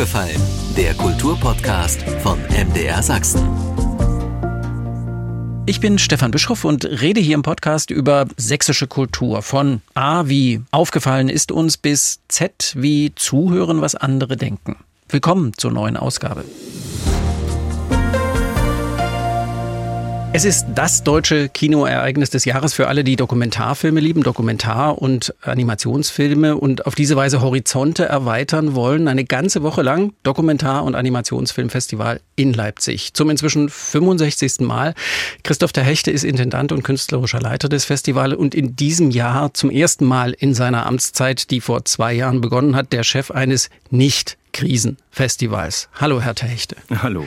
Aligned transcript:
aufgefallen? 0.00 0.40
Der 0.78 0.94
Kulturpodcast 0.94 2.00
von 2.22 2.38
MDR 2.48 3.02
Sachsen. 3.02 3.46
Ich 5.66 5.80
bin 5.80 5.98
Stefan 5.98 6.30
Bischoff 6.30 6.64
und 6.64 6.86
rede 6.86 7.20
hier 7.20 7.34
im 7.34 7.42
Podcast 7.42 7.90
über 7.90 8.24
sächsische 8.38 8.86
Kultur. 8.86 9.42
Von 9.42 9.82
A 9.92 10.26
wie 10.26 10.62
aufgefallen 10.70 11.28
ist 11.28 11.52
uns 11.52 11.76
bis 11.76 12.20
Z 12.28 12.72
wie 12.78 13.14
zuhören, 13.14 13.82
was 13.82 13.94
andere 13.94 14.38
denken. 14.38 14.76
Willkommen 15.10 15.52
zur 15.58 15.70
neuen 15.70 15.98
Ausgabe. 15.98 16.46
Es 20.32 20.44
ist 20.44 20.66
das 20.76 21.02
deutsche 21.02 21.48
Kinoereignis 21.48 22.30
des 22.30 22.44
Jahres 22.44 22.72
für 22.72 22.86
alle, 22.86 23.02
die 23.02 23.16
Dokumentarfilme 23.16 23.98
lieben, 23.98 24.22
Dokumentar- 24.22 24.96
und 24.96 25.34
Animationsfilme 25.42 26.56
und 26.56 26.86
auf 26.86 26.94
diese 26.94 27.16
Weise 27.16 27.40
Horizonte 27.40 28.04
erweitern 28.04 28.76
wollen. 28.76 29.08
Eine 29.08 29.24
ganze 29.24 29.64
Woche 29.64 29.82
lang 29.82 30.12
Dokumentar- 30.22 30.84
und 30.84 30.94
Animationsfilmfestival 30.94 32.20
in 32.36 32.52
Leipzig. 32.52 33.12
Zum 33.12 33.28
inzwischen 33.28 33.68
65. 33.68 34.60
Mal. 34.60 34.94
Christoph 35.42 35.72
der 35.72 35.82
Hechte 35.82 36.12
ist 36.12 36.22
Intendant 36.22 36.70
und 36.70 36.84
künstlerischer 36.84 37.40
Leiter 37.40 37.68
des 37.68 37.84
Festivals 37.84 38.34
und 38.34 38.54
in 38.54 38.76
diesem 38.76 39.10
Jahr 39.10 39.52
zum 39.52 39.68
ersten 39.68 40.04
Mal 40.04 40.30
in 40.30 40.54
seiner 40.54 40.86
Amtszeit, 40.86 41.50
die 41.50 41.60
vor 41.60 41.84
zwei 41.84 42.12
Jahren 42.12 42.40
begonnen 42.40 42.76
hat, 42.76 42.92
der 42.92 43.02
Chef 43.02 43.32
eines 43.32 43.68
nicht 43.90 44.38
Krisenfestivals. 44.52 45.88
Hallo, 45.94 46.20
Herr 46.20 46.34
Techte. 46.34 46.76
Hallo. 47.02 47.26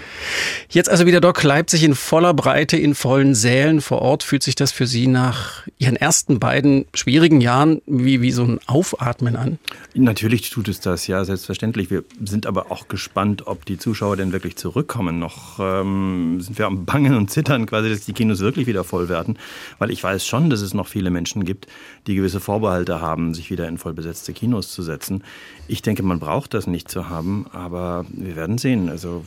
Jetzt 0.70 0.90
also 0.90 1.06
wieder 1.06 1.22
Doc 1.22 1.44
Leipzig 1.44 1.84
in 1.84 1.96
voller 1.96 2.34
Breite, 2.34 2.78
in 2.78 2.96
vollen 2.96 3.36
Sälen 3.36 3.82
vor 3.82 4.02
Ort. 4.02 4.24
Fühlt 4.24 4.44
sich 4.44 4.56
das 4.56 4.72
für 4.72 4.88
Sie 4.88 5.08
nach 5.08 5.68
Ihren 5.78 5.96
ersten 5.96 6.40
beiden 6.40 6.86
schwierigen 6.94 7.42
Jahren 7.42 7.82
wie, 7.86 8.22
wie 8.22 8.32
so 8.32 8.44
ein 8.44 8.60
Aufatmen 8.68 9.36
an? 9.36 9.60
Natürlich 9.94 10.50
tut 10.50 10.68
es 10.68 10.80
das, 10.80 11.08
ja, 11.08 11.24
selbstverständlich. 11.24 11.90
Wir 11.90 12.04
sind 12.24 12.46
aber 12.46 12.72
auch 12.72 12.88
gespannt, 12.88 13.48
ob 13.48 13.66
die 13.66 13.78
Zuschauer 13.78 14.18
denn 14.18 14.32
wirklich 14.32 14.56
zurückkommen. 14.56 15.20
Noch 15.20 15.60
ähm, 15.60 16.42
sind 16.42 16.58
wir 16.58 16.66
am 16.66 16.86
Bangen 16.86 17.16
und 17.16 17.30
Zittern 17.30 17.66
quasi, 17.66 17.90
dass 17.90 18.06
die 18.06 18.14
Kinos 18.14 18.40
wirklich 18.40 18.68
wieder 18.68 18.84
voll 18.84 19.10
werden. 19.10 19.38
Weil 19.80 19.92
ich 19.92 20.04
weiß 20.04 20.26
schon, 20.26 20.50
dass 20.50 20.62
es 20.62 20.74
noch 20.74 20.88
viele 20.88 21.10
Menschen 21.10 21.46
gibt, 21.46 21.68
die 22.08 22.16
gewisse 22.16 22.40
Vorbehalte 22.40 23.02
haben, 23.02 23.34
sich 23.34 23.52
wieder 23.52 23.68
in 23.68 23.78
vollbesetzte 23.78 24.34
Kinos 24.34 24.72
zu 24.72 24.82
setzen. 24.82 25.24
Ich 25.68 25.82
denke, 25.82 26.04
man 26.04 26.20
braucht 26.20 26.54
das 26.54 26.68
nicht 26.68 26.90
zu 26.90 27.10
haben, 27.10 27.13
aber 27.52 28.06
wir 28.10 28.36
werden 28.36 28.58
sehen. 28.58 28.90
Also 28.90 29.24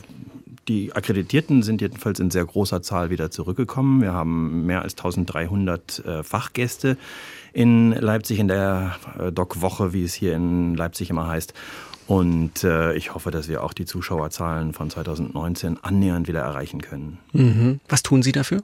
die 0.67 0.93
Akkreditierten 0.93 1.63
sind 1.63 1.81
jedenfalls 1.81 2.19
in 2.19 2.29
sehr 2.29 2.45
großer 2.45 2.81
Zahl 2.81 3.09
wieder 3.09 3.31
zurückgekommen. 3.31 4.01
Wir 4.01 4.13
haben 4.13 4.65
mehr 4.65 4.81
als 4.81 4.93
1300 4.93 5.99
äh, 6.05 6.23
Fachgäste 6.23 6.97
in 7.53 7.91
Leipzig 7.91 8.39
in 8.39 8.49
der 8.49 8.95
äh, 9.17 9.31
Doc-Woche, 9.31 9.93
wie 9.93 10.03
es 10.03 10.13
hier 10.13 10.35
in 10.35 10.75
Leipzig 10.75 11.09
immer 11.09 11.27
heißt. 11.27 11.53
Und 12.07 12.63
äh, 12.63 12.93
ich 12.95 13.13
hoffe, 13.13 13.31
dass 13.31 13.49
wir 13.49 13.63
auch 13.63 13.73
die 13.73 13.85
Zuschauerzahlen 13.85 14.71
von 14.71 14.89
2019 14.89 15.77
annähernd 15.83 16.29
wieder 16.29 16.39
erreichen 16.39 16.81
können. 16.81 17.17
Mhm. 17.33 17.81
Was 17.89 18.01
tun 18.01 18.23
Sie 18.23 18.31
dafür? 18.31 18.63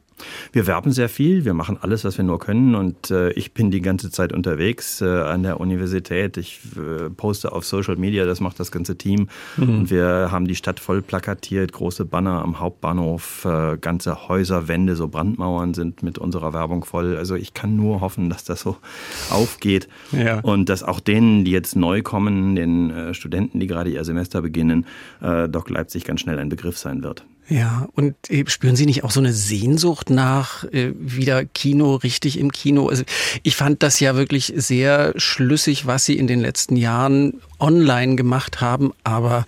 Wir 0.53 0.65
werben 0.65 0.93
sehr 0.93 1.09
viel, 1.09 1.43
wir 1.43 1.53
machen 1.53 1.77
alles, 1.81 2.05
was 2.05 2.17
wir 2.17 2.23
nur 2.23 2.39
können. 2.39 2.73
Und 2.73 3.11
äh, 3.11 3.31
ich 3.31 3.53
bin 3.53 3.69
die 3.69 3.81
ganze 3.81 4.11
Zeit 4.11 4.31
unterwegs 4.31 5.01
äh, 5.01 5.07
an 5.07 5.43
der 5.43 5.59
Universität. 5.59 6.37
Ich 6.37 6.61
äh, 6.77 7.09
poste 7.09 7.51
auf 7.51 7.65
Social 7.65 7.97
Media, 7.97 8.25
das 8.25 8.39
macht 8.39 8.61
das 8.61 8.71
ganze 8.71 8.97
Team. 8.97 9.27
Mhm. 9.57 9.63
Und 9.63 9.91
wir 9.91 10.29
haben 10.31 10.47
die 10.47 10.55
Stadt 10.55 10.79
voll 10.79 11.01
plakatiert, 11.01 11.73
große 11.73 12.05
Banner 12.05 12.41
am 12.43 12.61
Hauptbahnhof, 12.61 13.43
äh, 13.43 13.77
ganze 13.77 14.29
Häuserwände, 14.29 14.95
so 14.95 15.09
Brandmauern 15.09 15.73
sind 15.73 16.01
mit 16.01 16.17
unserer 16.17 16.53
Werbung 16.53 16.85
voll. 16.85 17.17
Also 17.17 17.35
ich 17.35 17.53
kann 17.53 17.75
nur 17.75 17.99
hoffen, 17.99 18.29
dass 18.29 18.45
das 18.45 18.61
so 18.61 18.77
aufgeht. 19.29 19.89
Ja. 20.13 20.39
Und 20.39 20.69
dass 20.69 20.81
auch 20.81 21.01
denen, 21.01 21.43
die 21.43 21.51
jetzt 21.51 21.75
neu 21.75 22.01
kommen, 22.01 22.55
den 22.55 22.89
äh, 22.89 23.13
Studenten, 23.13 23.32
Studenten, 23.33 23.59
die 23.59 23.67
gerade 23.67 23.89
ihr 23.89 24.03
Semester 24.03 24.43
beginnen, 24.43 24.85
äh, 25.21 25.49
Doc 25.49 25.69
Leipzig 25.69 26.05
ganz 26.05 26.21
schnell 26.21 26.37
ein 26.37 26.49
Begriff 26.49 26.77
sein 26.77 27.01
wird. 27.01 27.25
Ja, 27.49 27.87
und 27.93 28.15
äh, 28.29 28.43
spüren 28.47 28.75
Sie 28.75 28.85
nicht 28.85 29.03
auch 29.03 29.09
so 29.09 29.19
eine 29.19 29.33
Sehnsucht 29.33 30.11
nach 30.11 30.63
äh, 30.65 30.93
wieder 30.95 31.43
Kino, 31.45 31.95
richtig 31.95 32.37
im 32.39 32.51
Kino? 32.51 32.87
Also 32.87 33.03
ich 33.41 33.55
fand 33.55 33.81
das 33.81 33.99
ja 33.99 34.15
wirklich 34.15 34.53
sehr 34.55 35.13
schlüssig, 35.17 35.87
was 35.87 36.05
Sie 36.05 36.15
in 36.15 36.27
den 36.27 36.39
letzten 36.39 36.77
Jahren 36.77 37.41
online 37.59 38.15
gemacht 38.15 38.61
haben, 38.61 38.91
aber 39.03 39.45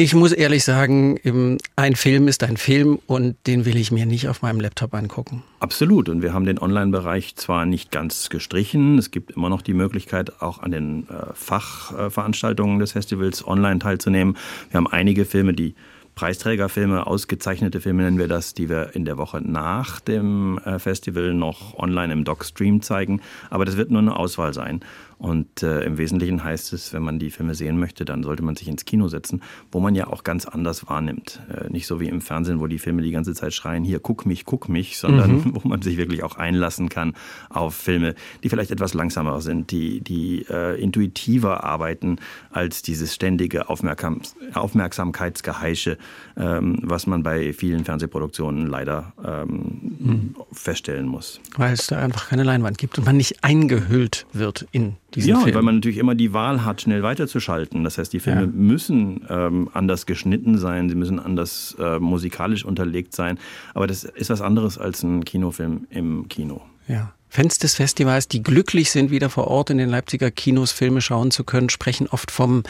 ich 0.00 0.14
muss 0.14 0.30
ehrlich 0.30 0.62
sagen, 0.62 1.58
ein 1.74 1.96
Film 1.96 2.28
ist 2.28 2.44
ein 2.44 2.56
Film 2.56 3.00
und 3.06 3.36
den 3.48 3.64
will 3.64 3.76
ich 3.76 3.90
mir 3.90 4.06
nicht 4.06 4.28
auf 4.28 4.42
meinem 4.42 4.60
Laptop 4.60 4.94
angucken. 4.94 5.42
Absolut. 5.58 6.08
Und 6.08 6.22
wir 6.22 6.32
haben 6.32 6.44
den 6.44 6.60
Online-Bereich 6.60 7.34
zwar 7.34 7.66
nicht 7.66 7.90
ganz 7.90 8.30
gestrichen. 8.30 8.96
Es 8.96 9.10
gibt 9.10 9.32
immer 9.32 9.48
noch 9.48 9.60
die 9.60 9.74
Möglichkeit, 9.74 10.40
auch 10.40 10.60
an 10.60 10.70
den 10.70 11.08
äh, 11.08 11.34
Fachveranstaltungen 11.34 12.78
des 12.78 12.92
Festivals 12.92 13.44
online 13.44 13.80
teilzunehmen. 13.80 14.36
Wir 14.70 14.78
haben 14.78 14.86
einige 14.86 15.24
Filme, 15.24 15.52
die 15.52 15.74
Preisträgerfilme, 16.18 17.06
ausgezeichnete 17.06 17.80
Filme 17.80 18.02
nennen 18.02 18.18
wir 18.18 18.26
das, 18.26 18.52
die 18.52 18.68
wir 18.68 18.96
in 18.96 19.04
der 19.04 19.18
Woche 19.18 19.40
nach 19.40 20.00
dem 20.00 20.58
äh, 20.58 20.80
Festival 20.80 21.32
noch 21.32 21.78
online 21.78 22.12
im 22.12 22.24
Doc-Stream 22.24 22.82
zeigen. 22.82 23.20
Aber 23.50 23.64
das 23.64 23.76
wird 23.76 23.92
nur 23.92 24.00
eine 24.00 24.16
Auswahl 24.16 24.52
sein. 24.52 24.80
Und 25.18 25.64
äh, 25.64 25.82
im 25.82 25.98
Wesentlichen 25.98 26.44
heißt 26.44 26.72
es, 26.72 26.92
wenn 26.92 27.02
man 27.02 27.18
die 27.18 27.30
Filme 27.30 27.56
sehen 27.56 27.78
möchte, 27.78 28.04
dann 28.04 28.22
sollte 28.22 28.44
man 28.44 28.54
sich 28.54 28.68
ins 28.68 28.84
Kino 28.84 29.08
setzen, 29.08 29.42
wo 29.72 29.80
man 29.80 29.96
ja 29.96 30.06
auch 30.06 30.22
ganz 30.22 30.46
anders 30.46 30.88
wahrnimmt. 30.88 31.40
Äh, 31.52 31.70
nicht 31.70 31.88
so 31.88 31.98
wie 31.98 32.08
im 32.08 32.20
Fernsehen, 32.20 32.60
wo 32.60 32.68
die 32.68 32.78
Filme 32.78 33.02
die 33.02 33.10
ganze 33.10 33.34
Zeit 33.34 33.52
schreien, 33.52 33.82
hier, 33.82 33.98
guck 33.98 34.26
mich, 34.26 34.44
guck 34.44 34.68
mich, 34.68 34.98
sondern 34.98 35.32
mhm. 35.32 35.42
wo 35.54 35.68
man 35.68 35.82
sich 35.82 35.96
wirklich 35.96 36.22
auch 36.22 36.36
einlassen 36.36 36.88
kann 36.88 37.14
auf 37.50 37.74
Filme, 37.74 38.14
die 38.44 38.48
vielleicht 38.48 38.70
etwas 38.70 38.94
langsamer 38.94 39.40
sind, 39.40 39.72
die, 39.72 40.00
die 40.00 40.46
äh, 40.48 40.80
intuitiver 40.80 41.64
arbeiten 41.64 42.18
als 42.50 42.82
dieses 42.82 43.14
ständige 43.14 43.68
Aufmerksam 43.68 44.20
Aufmerksamkeitsgeheische, 44.54 45.98
ähm, 46.36 46.78
was 46.82 47.06
man 47.06 47.24
bei 47.24 47.52
vielen 47.52 47.84
Fernsehproduktionen 47.84 48.66
leider 48.66 49.12
ähm, 49.24 49.96
mhm. 49.98 50.36
feststellen 50.52 51.06
muss. 51.06 51.40
Weil 51.56 51.72
es 51.72 51.88
da 51.88 51.98
einfach 51.98 52.28
keine 52.28 52.44
Leinwand 52.44 52.78
gibt 52.78 52.98
und 52.98 53.04
man 53.04 53.16
nicht 53.16 53.42
eingehüllt 53.42 54.26
wird 54.32 54.66
in 54.70 54.96
diesen 55.14 55.30
ja, 55.30 55.40
Film. 55.40 55.54
weil 55.54 55.62
man 55.62 55.76
natürlich 55.76 55.98
immer 55.98 56.14
die 56.14 56.32
Wahl 56.32 56.64
hat, 56.64 56.82
schnell 56.82 57.02
weiterzuschalten. 57.02 57.84
Das 57.84 57.98
heißt, 57.98 58.12
die 58.12 58.20
Filme 58.20 58.42
ja. 58.42 58.46
müssen 58.46 59.24
ähm, 59.28 59.70
anders 59.72 60.06
geschnitten 60.06 60.58
sein, 60.58 60.88
sie 60.88 60.94
müssen 60.94 61.18
anders 61.18 61.76
äh, 61.78 61.98
musikalisch 61.98 62.64
unterlegt 62.64 63.14
sein. 63.14 63.38
Aber 63.74 63.86
das 63.86 64.04
ist 64.04 64.30
was 64.30 64.40
anderes 64.40 64.76
als 64.76 65.02
ein 65.02 65.24
Kinofilm 65.24 65.86
im 65.90 66.28
Kino. 66.28 66.62
Ja. 66.86 67.12
Fans 67.30 67.58
des 67.58 67.74
Festivals, 67.74 68.28
die 68.28 68.42
glücklich 68.42 68.90
sind, 68.90 69.10
wieder 69.10 69.28
vor 69.28 69.48
Ort 69.48 69.70
in 69.70 69.78
den 69.78 69.90
Leipziger 69.90 70.30
Kinos 70.30 70.72
Filme 70.72 71.02
schauen 71.02 71.30
zu 71.30 71.44
können, 71.44 71.68
sprechen 71.68 72.06
oft 72.06 72.30
vom 72.30 72.62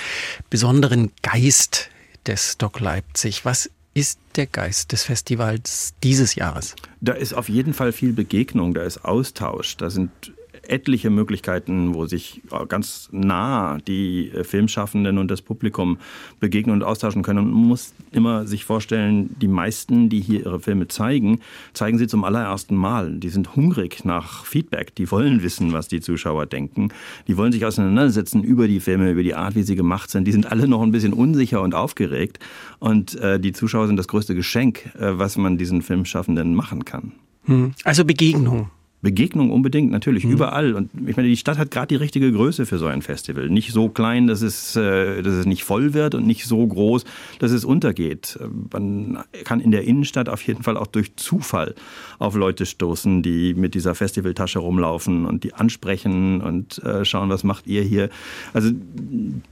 besonderen 0.51 1.13
Geist 1.23 1.91
des 2.27 2.59
Doc 2.59 2.81
Leipzig. 2.81 3.45
Was 3.45 3.71
ist 3.95 4.19
der 4.37 4.47
Geist 4.47 4.93
des 4.93 5.05
Festivals 5.05 5.95
dieses 6.03 6.35
Jahres? 6.35 6.75
Da 7.01 7.13
ist 7.13 7.35
auf 7.35 7.49
jeden 7.49 7.73
Fall 7.73 7.93
viel 7.93 8.13
Begegnung, 8.13 8.75
da 8.75 8.83
ist 8.83 9.05
Austausch, 9.05 9.77
da 9.77 9.91
sind 9.91 10.11
etliche 10.69 11.11
Möglichkeiten, 11.11 11.95
wo 11.95 12.07
sich 12.07 12.43
äh, 12.51 12.67
ganz 12.67 13.09
nah 13.13 13.79
die 13.79 14.31
äh, 14.31 14.45
Filmschaffenden 14.45 15.19
und 15.19 15.31
das 15.31 15.43
Publikum 15.43 15.99
begegnen 16.41 16.75
und 16.75 16.83
austauschen 16.83 17.23
können. 17.23 17.39
Und 17.41 17.53
man 17.53 17.69
muss 17.69 17.95
immer 18.11 18.47
sich 18.47 18.65
vorstellen, 18.65 19.35
die 19.41 19.49
meisten, 19.49 20.09
die 20.09 20.21
hier 20.21 20.41
ihre 20.41 20.61
Filme 20.61 20.89
zeigen, 20.89 21.41
zeigen 21.73 21.99
sie 21.99 22.07
zum 22.07 22.25
allerersten 22.25 22.77
Mal. 22.77 23.19
Die 23.19 23.29
sind 23.29 23.57
hungrig 23.57 24.05
nach 24.05 24.45
Feedback. 24.45 24.95
Die 24.95 25.11
wollen 25.11 25.43
wissen, 25.43 25.73
was 25.73 25.89
die 25.89 26.01
Zuschauer 26.01 26.47
denken. 26.47 26.89
Die 27.27 27.37
wollen 27.37 27.53
sich 27.53 27.65
auseinandersetzen 27.65 28.43
über 28.43 28.69
die 28.69 28.81
Filme, 28.81 29.11
über 29.11 29.23
die 29.23 29.35
Art, 29.35 29.55
wie 29.55 29.63
sie 29.63 29.77
gemacht 29.77 30.11
sind. 30.11 30.25
Die 30.25 30.33
sind 30.33 30.51
alle 30.51 30.69
noch 30.69 30.83
ein 30.83 30.93
bisschen 30.93 31.13
unsicher 31.13 31.63
und 31.63 31.75
aufgeregt. 31.75 32.39
Und 32.79 33.17
äh, 33.17 33.41
die 33.41 33.53
Zuschauer 33.53 33.87
sind 33.87 33.97
das 33.97 34.09
größte 34.09 34.35
Geschenk, 34.35 34.87
äh, 34.99 35.19
was 35.19 35.37
man 35.37 35.59
diesen 35.59 35.83
Filmschaffenden 35.83 36.55
machen 36.55 36.85
kann. 36.85 37.13
Hm. 37.45 37.73
Also 37.85 38.05
Begegnung. 38.05 38.71
Begegnung 39.01 39.51
unbedingt, 39.51 39.93
natürlich, 39.93 40.25
mhm. 40.25 40.33
überall. 40.33 40.75
Und 40.75 40.91
ich 41.07 41.17
meine, 41.17 41.29
die 41.29 41.37
Stadt 41.37 41.57
hat 41.57 41.71
gerade 41.71 41.87
die 41.87 41.97
richtige 41.97 42.33
Größe 42.33 42.67
für 42.67 42.79
so 42.79 42.87
ein 42.87 43.01
Festival. 43.01 43.49
Nicht 43.49 43.73
so 43.73 43.89
klein, 43.89 44.27
dass 44.27 44.43
es, 44.43 44.75
äh, 44.75 45.23
dass 45.23 45.35
es 45.35 45.47
nicht 45.47 45.63
voll 45.63 45.95
wird 45.95 46.17
und 46.17 46.27
nicht 46.27 46.47
so 46.47 46.67
groß, 46.67 47.05
dass 47.39 47.53
es 47.53 47.65
untergeht. 47.65 48.39
Man 48.73 49.19
kann 49.45 49.61
in 49.61 49.71
der 49.71 49.85
Innenstadt 49.85 50.29
auf 50.29 50.43
jeden 50.43 50.65
Fall 50.65 50.77
auch 50.77 50.89
durch 50.89 51.15
Zufall 51.15 51.77
auf 52.19 52.35
Leute 52.35 52.67
stoßen, 52.67 53.23
die 53.23 53.55
mit 53.55 53.75
dieser 53.75 53.95
Festivaltasche 53.95 54.59
rumlaufen 54.59 55.27
und 55.27 55.45
die 55.45 55.55
ansprechen 55.55 56.41
und 56.41 56.83
äh, 56.83 57.05
schauen, 57.05 57.31
was 57.31 57.45
macht 57.45 57.69
ihr 57.69 57.83
hier. 57.83 58.11
Also 58.53 58.71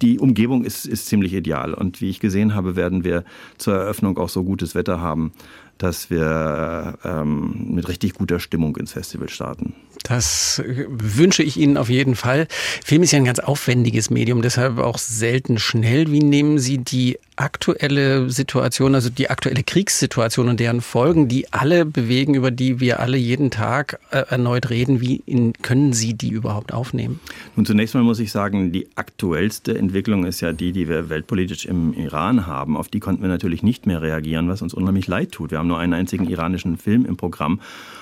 die 0.02 0.18
Umgebung 0.18 0.64
ist, 0.64 0.86
ist 0.86 1.06
ziemlich 1.06 1.32
ideal. 1.32 1.72
Und 1.72 2.00
wie 2.00 2.10
ich 2.10 2.18
gesehen 2.18 2.54
habe, 2.54 2.74
werden 2.74 3.04
wir 3.04 3.22
zur 3.58 3.74
Eröffnung 3.74 4.18
auch 4.18 4.28
so 4.28 4.42
gutes 4.42 4.74
Wetter 4.74 5.00
haben, 5.00 5.32
dass 5.78 6.10
wir 6.10 6.98
ähm, 7.04 7.74
mit 7.74 7.88
richtig 7.88 8.14
guter 8.14 8.40
Stimmung 8.40 8.76
ins 8.76 8.92
Festival 8.92 9.28
starten. 9.28 9.74
Das 10.02 10.62
wünsche 10.64 11.42
ich 11.42 11.56
Ihnen 11.56 11.76
auf 11.76 11.88
jeden 11.88 12.14
Fall. 12.14 12.46
Film 12.84 13.02
ist 13.02 13.12
ja 13.12 13.18
ein 13.18 13.24
ganz 13.24 13.40
aufwendiges 13.40 14.10
Medium, 14.10 14.40
deshalb 14.42 14.78
auch 14.78 14.98
selten 14.98 15.58
schnell. 15.58 16.12
Wie 16.12 16.20
nehmen 16.20 16.58
Sie 16.58 16.78
die 16.78 17.18
aktuelle 17.36 18.30
Situation, 18.30 18.94
also 18.94 19.10
die 19.10 19.28
aktuelle 19.28 19.62
Kriegssituation 19.62 20.48
und 20.48 20.58
deren 20.58 20.80
Folgen, 20.80 21.28
die 21.28 21.52
alle 21.52 21.84
bewegen, 21.84 22.34
über 22.34 22.50
die 22.50 22.80
wir 22.80 23.00
alle 23.00 23.18
jeden 23.18 23.50
Tag 23.50 24.00
äh, 24.10 24.22
erneut 24.28 24.70
reden, 24.70 25.00
wie 25.00 25.22
in, 25.26 25.52
können 25.54 25.92
Sie 25.92 26.14
die 26.14 26.30
überhaupt 26.30 26.72
aufnehmen? 26.72 27.20
Nun, 27.54 27.66
zunächst 27.66 27.94
mal 27.94 28.02
muss 28.02 28.20
ich 28.20 28.32
sagen, 28.32 28.72
die 28.72 28.88
aktuellste 28.94 29.76
Entwicklung 29.76 30.24
ist 30.24 30.40
ja 30.40 30.52
die, 30.52 30.72
die 30.72 30.88
wir 30.88 31.10
weltpolitisch 31.10 31.66
im 31.66 31.92
Iran 31.92 32.46
haben. 32.46 32.76
Auf 32.76 32.88
die 32.88 33.00
konnten 33.00 33.22
wir 33.22 33.28
natürlich 33.28 33.62
nicht 33.62 33.86
mehr 33.86 34.00
reagieren, 34.00 34.48
was 34.48 34.62
uns 34.62 34.72
unheimlich 34.72 35.06
leid 35.06 35.32
tut. 35.32 35.50
Wir 35.50 35.58
haben 35.58 35.65
nur 35.66 35.78
einen 35.78 35.92
einzigen 35.92 36.26
iranischen 36.28 36.76
Film 36.76 37.04
im 37.04 37.16
Programm 37.16 37.60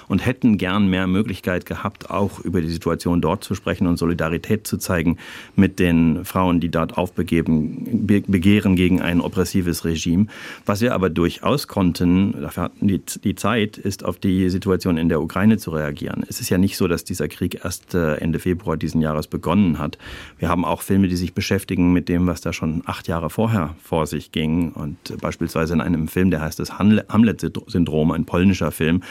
und 0.09 0.25
hätten 0.25 0.59
gern 0.59 0.89
mehr 0.89 1.07
Möglichkeit 1.07 1.67
gehabt, 1.67 2.11
auch 2.11 2.41
über 2.41 2.61
die 2.61 2.69
Situation 2.69 3.21
dort 3.21 3.45
zu 3.45 3.55
sprechen 3.55 3.87
und 3.87 3.97
Solidarität 3.97 4.67
zu 4.67 4.79
zeigen 4.79 5.19
mit 5.57 5.79
den 5.79 6.25
Frauen, 6.25 6.61
die 6.61 6.71
dort 6.71 6.97
aufbegeben, 6.97 8.07
begehren 8.07 8.77
gegen 8.77 9.01
ein 9.01 9.21
oppressives 9.21 9.85
Regime. 9.85 10.27
Was 10.67 10.81
wir 10.81 10.95
aber 10.95 11.11
durchaus 11.11 11.69
konnten, 11.69 12.41
dafür 12.41 12.65
hatten 12.65 12.89
die, 12.89 13.01
die 13.23 13.35
Zeit, 13.35 13.77
ist 13.77 14.05
auf 14.05 14.19
die 14.19 14.51
Situation 14.51 14.97
in 14.97 15.09
der 15.09 15.21
Ukraine 15.21 15.59
zu 15.59 15.71
reagieren. 15.71 16.25
Es 16.29 16.41
ist 16.41 16.51
ja 16.51 16.59
nicht 16.59 16.77
so, 16.77 16.89
dass 16.89 17.05
dieser 17.05 17.29
Krieg 17.29 17.65
erst 17.65 17.95
äh, 17.95 18.17
Ende 18.17 18.39
Februar 18.39 18.77
diesen 18.77 19.01
Jahres 19.01 19.27
begonnen 19.27 19.79
hat. 19.79 19.99
Wir 20.39 20.49
haben 20.49 20.65
auch 20.65 20.83
Filme, 20.83 21.09
die 21.09 21.17
sich 21.17 21.35
beschäftigen 21.35 21.93
mit 21.93 22.09
dem, 22.09 22.27
was 22.27 22.41
da 22.41 22.53
schon 22.53 22.83
acht 22.87 23.09
Jahre 23.09 23.31
vorher 23.31 23.75
vor 23.83 24.07
sich 24.07 24.33
ging. 24.33 24.73
Und 24.73 24.97
beispielsweise 25.21 25.75
in 25.75 25.81
einem 25.81 26.09
Film, 26.09 26.31
der 26.31 26.41
heißt 26.41 26.59
das 26.59 26.79
Hamlet-Syndrom, 26.79 28.11
ein 28.13 28.25
polnischer 28.25 28.71
Film, 28.71 29.03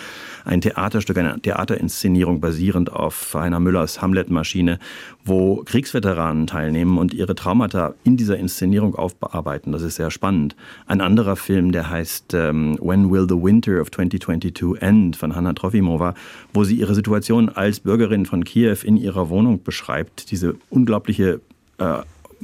ein 0.46 0.62
Theaterstück, 0.84 1.18
eine 1.18 1.40
Theaterinszenierung 1.40 2.42
basierend 2.42 2.92
auf 2.92 3.34
Heiner 3.34 3.62
Müllers 3.62 4.02
Hamlet-Maschine, 4.02 4.80
wo 5.24 5.64
Kriegsveteranen 5.64 6.46
teilnehmen 6.46 6.98
und 6.98 7.14
ihre 7.14 7.36
Traumata 7.36 7.94
in 8.04 8.18
dieser 8.18 8.36
Inszenierung 8.36 8.94
aufbearbeiten. 8.94 9.72
Das 9.72 9.82
ist 9.82 9.96
sehr 9.96 10.12
spannend. 10.12 10.58
Ein 10.86 11.00
anderer 11.00 11.38
Film, 11.38 11.72
der 11.72 11.90
heißt 11.90 12.34
ähm, 12.34 12.78
When 12.82 13.10
Will 13.10 13.28
the 13.30 13.42
Winter 13.42 13.80
of 13.80 13.92
2022 13.92 14.82
End 14.82 15.16
von 15.16 15.38
Hanna 15.38 15.54
Trofimova, 15.54 16.16
wo 16.54 16.66
sie 16.66 16.76
ihre 16.76 16.96
Situation 16.96 17.48
als 17.48 17.80
Bürgerin 17.80 18.26
von 18.26 18.44
Kiew 18.44 18.76
in 18.84 18.98
ihrer 18.98 19.30
Wohnung 19.30 19.64
beschreibt. 19.64 20.32
Diese 20.32 20.56
unglaubliche 20.70 21.40
äh, 21.78 22.00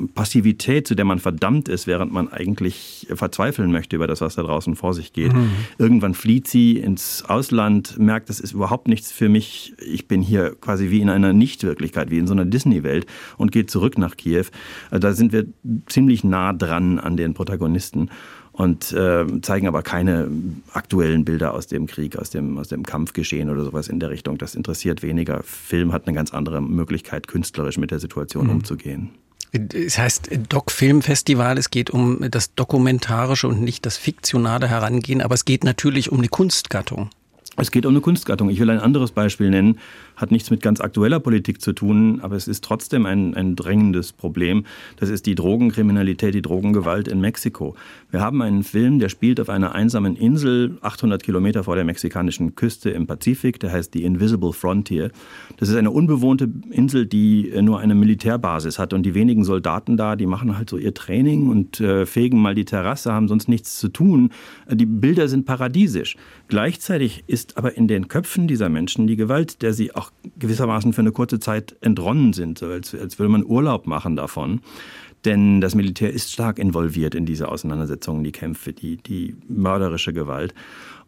Passivität, 0.08 0.88
zu 0.88 0.96
der 0.96 1.06
man 1.06 1.20
verdammt 1.20 1.70
ist, 1.70 1.88
während 1.88 2.12
man 2.12 2.32
eigentlich 2.32 3.08
verzweifeln 3.14 3.72
möchte 3.72 3.96
über 3.96 4.08
das, 4.08 4.22
was 4.22 4.36
da 4.36 4.44
draußen 4.44 4.76
vor 4.76 4.94
sich 4.94 5.14
geht. 5.14 5.34
Mhm. 5.34 5.52
Irgendwann 5.78 6.14
flieht 6.14 6.48
sie 6.48 6.78
ins 6.78 7.24
Ausland, 7.28 7.98
merkt, 8.00 8.30
das 8.30 8.40
ist 8.40 8.54
überhaupt 8.54 8.88
nichts 8.88 9.12
für 9.12 9.30
mich. 9.30 9.74
Ich 9.86 10.08
bin 10.08 10.22
hier 10.22 10.56
quasi 10.56 10.90
wie 10.90 11.02
in 11.02 11.10
einer 11.10 11.34
Nichtwirklichkeit, 11.34 12.10
wie 12.12 12.18
in 12.18 12.28
so 12.28 12.34
einer 12.34 12.46
Disney-Welt 12.46 13.06
und 13.38 13.52
geht 13.52 13.70
zurück 13.70 13.98
nach 13.98 14.18
Kiew. 14.18 14.46
Also 14.90 15.08
da 15.08 15.14
sind 15.14 15.34
wir 15.34 15.46
ziemlich 15.88 16.24
nah 16.24 16.54
dran 16.54 17.00
an 17.00 17.18
den 17.18 17.34
Protagonisten 17.34 18.10
und 18.60 18.92
äh, 18.92 19.26
zeigen 19.42 19.68
aber 19.68 19.84
keine 19.84 20.30
aktuellen 20.74 21.24
Bilder 21.24 21.54
aus 21.54 21.68
dem 21.68 21.88
Krieg, 21.88 22.18
aus 22.18 22.30
dem, 22.30 22.58
aus 22.58 22.68
dem 22.68 22.84
Kampfgeschehen 22.84 23.50
oder 23.50 23.64
sowas 23.64 23.88
in 23.88 24.02
der 24.02 24.10
Richtung. 24.10 24.38
Das 24.38 24.54
interessiert 24.54 25.02
weniger. 25.02 25.44
Film 25.44 25.94
hat 25.94 26.08
eine 26.08 26.16
ganz 26.16 26.34
andere 26.34 26.62
Möglichkeit, 26.62 27.28
künstlerisch 27.28 27.78
mit 27.78 27.92
der 27.92 28.00
Situation 28.00 28.48
mhm. 28.48 28.54
umzugehen. 28.56 29.12
Es 29.52 29.98
heißt 29.98 30.30
Doc-Film-Festival, 30.50 31.58
es 31.58 31.72
geht 31.72 31.90
um 31.90 32.30
das 32.30 32.54
Dokumentarische 32.54 33.48
und 33.48 33.62
nicht 33.62 33.86
das 33.86 33.98
fiktionale 33.98 34.68
Herangehen, 34.68 35.22
aber 35.22 35.34
es 35.34 35.46
geht 35.46 35.64
natürlich 35.64 36.12
um 36.12 36.20
eine 36.20 36.28
Kunstgattung. 36.28 37.10
Es 37.58 37.72
geht 37.72 37.86
um 37.86 37.94
eine 37.94 38.02
Kunstgattung. 38.02 38.50
Ich 38.50 38.60
will 38.60 38.70
ein 38.70 38.80
anderes 38.80 39.12
Beispiel 39.12 39.50
nennen 39.50 39.80
hat 40.20 40.32
nichts 40.32 40.52
mit 40.52 40.62
ganz 40.62 40.82
aktueller 40.82 41.20
Politik 41.20 41.62
zu 41.62 41.74
tun, 41.74 42.20
aber 42.22 42.36
es 42.36 42.48
ist 42.48 42.64
trotzdem 42.64 43.06
ein, 43.06 43.34
ein 43.36 43.56
drängendes 43.56 44.12
Problem. 44.12 44.66
Das 44.98 45.10
ist 45.10 45.26
die 45.26 45.36
Drogenkriminalität, 45.36 46.34
die 46.34 46.42
Drogengewalt 46.42 47.08
in 47.08 47.22
Mexiko. 47.22 47.76
Wir 48.12 48.20
haben 48.20 48.42
einen 48.42 48.64
Film, 48.64 49.00
der 49.00 49.10
spielt 49.10 49.40
auf 49.40 49.50
einer 49.50 49.74
einsamen 49.74 50.16
Insel, 50.16 50.78
800 50.82 51.24
Kilometer 51.24 51.64
vor 51.64 51.76
der 51.76 51.86
mexikanischen 51.86 52.56
Küste 52.56 52.90
im 52.90 53.08
Pazifik, 53.08 53.60
der 53.60 53.72
heißt 53.72 53.94
The 53.94 54.04
Invisible 54.04 54.52
Frontier. 54.52 55.12
Das 55.58 55.70
ist 55.70 55.76
eine 55.76 55.92
unbewohnte 55.92 56.50
Insel, 56.70 57.06
die 57.06 57.52
nur 57.62 57.80
eine 57.80 57.96
Militärbasis 57.96 58.78
hat 58.78 58.94
und 58.94 59.04
die 59.04 59.14
wenigen 59.14 59.46
Soldaten 59.46 59.96
da, 59.96 60.18
die 60.18 60.26
machen 60.26 60.58
halt 60.58 60.70
so 60.70 60.78
ihr 60.78 60.94
Training 60.94 61.48
und 61.50 61.80
äh, 61.80 62.06
fegen 62.06 62.42
mal 62.42 62.56
die 62.56 62.66
Terrasse, 62.66 63.14
haben 63.14 63.30
sonst 63.30 63.48
nichts 63.48 63.80
zu 63.80 63.88
tun. 63.88 64.32
Die 64.70 64.86
Bilder 64.86 65.28
sind 65.30 65.46
paradiesisch. 65.46 66.18
Gleichzeitig 66.50 67.24
ist 67.28 67.58
aber 67.58 67.78
in 67.78 67.88
den 67.88 68.08
Köpfen 68.08 68.48
dieser 68.48 68.70
Menschen 68.70 69.08
die 69.08 69.16
Gewalt, 69.16 69.62
der 69.62 69.74
sie 69.74 69.96
auch 69.96 70.09
gewissermaßen 70.38 70.94
für 70.94 71.02
eine 71.02 71.12
kurze 71.12 71.40
Zeit 71.40 71.76
entronnen 71.82 72.34
sind, 72.34 72.62
als, 72.64 72.94
als 72.94 73.20
würde 73.20 73.32
man 73.32 73.46
Urlaub 73.46 73.88
machen 73.88 74.16
davon. 74.16 74.62
Denn 75.26 75.60
das 75.60 75.76
Militär 75.76 76.14
ist 76.14 76.32
stark 76.32 76.60
involviert 76.60 77.14
in 77.14 77.26
diese 77.26 77.50
Auseinandersetzungen, 77.50 78.24
die 78.24 78.32
Kämpfe, 78.32 78.72
die, 78.72 78.98
die 78.98 79.36
mörderische 79.50 80.14
Gewalt. 80.14 80.54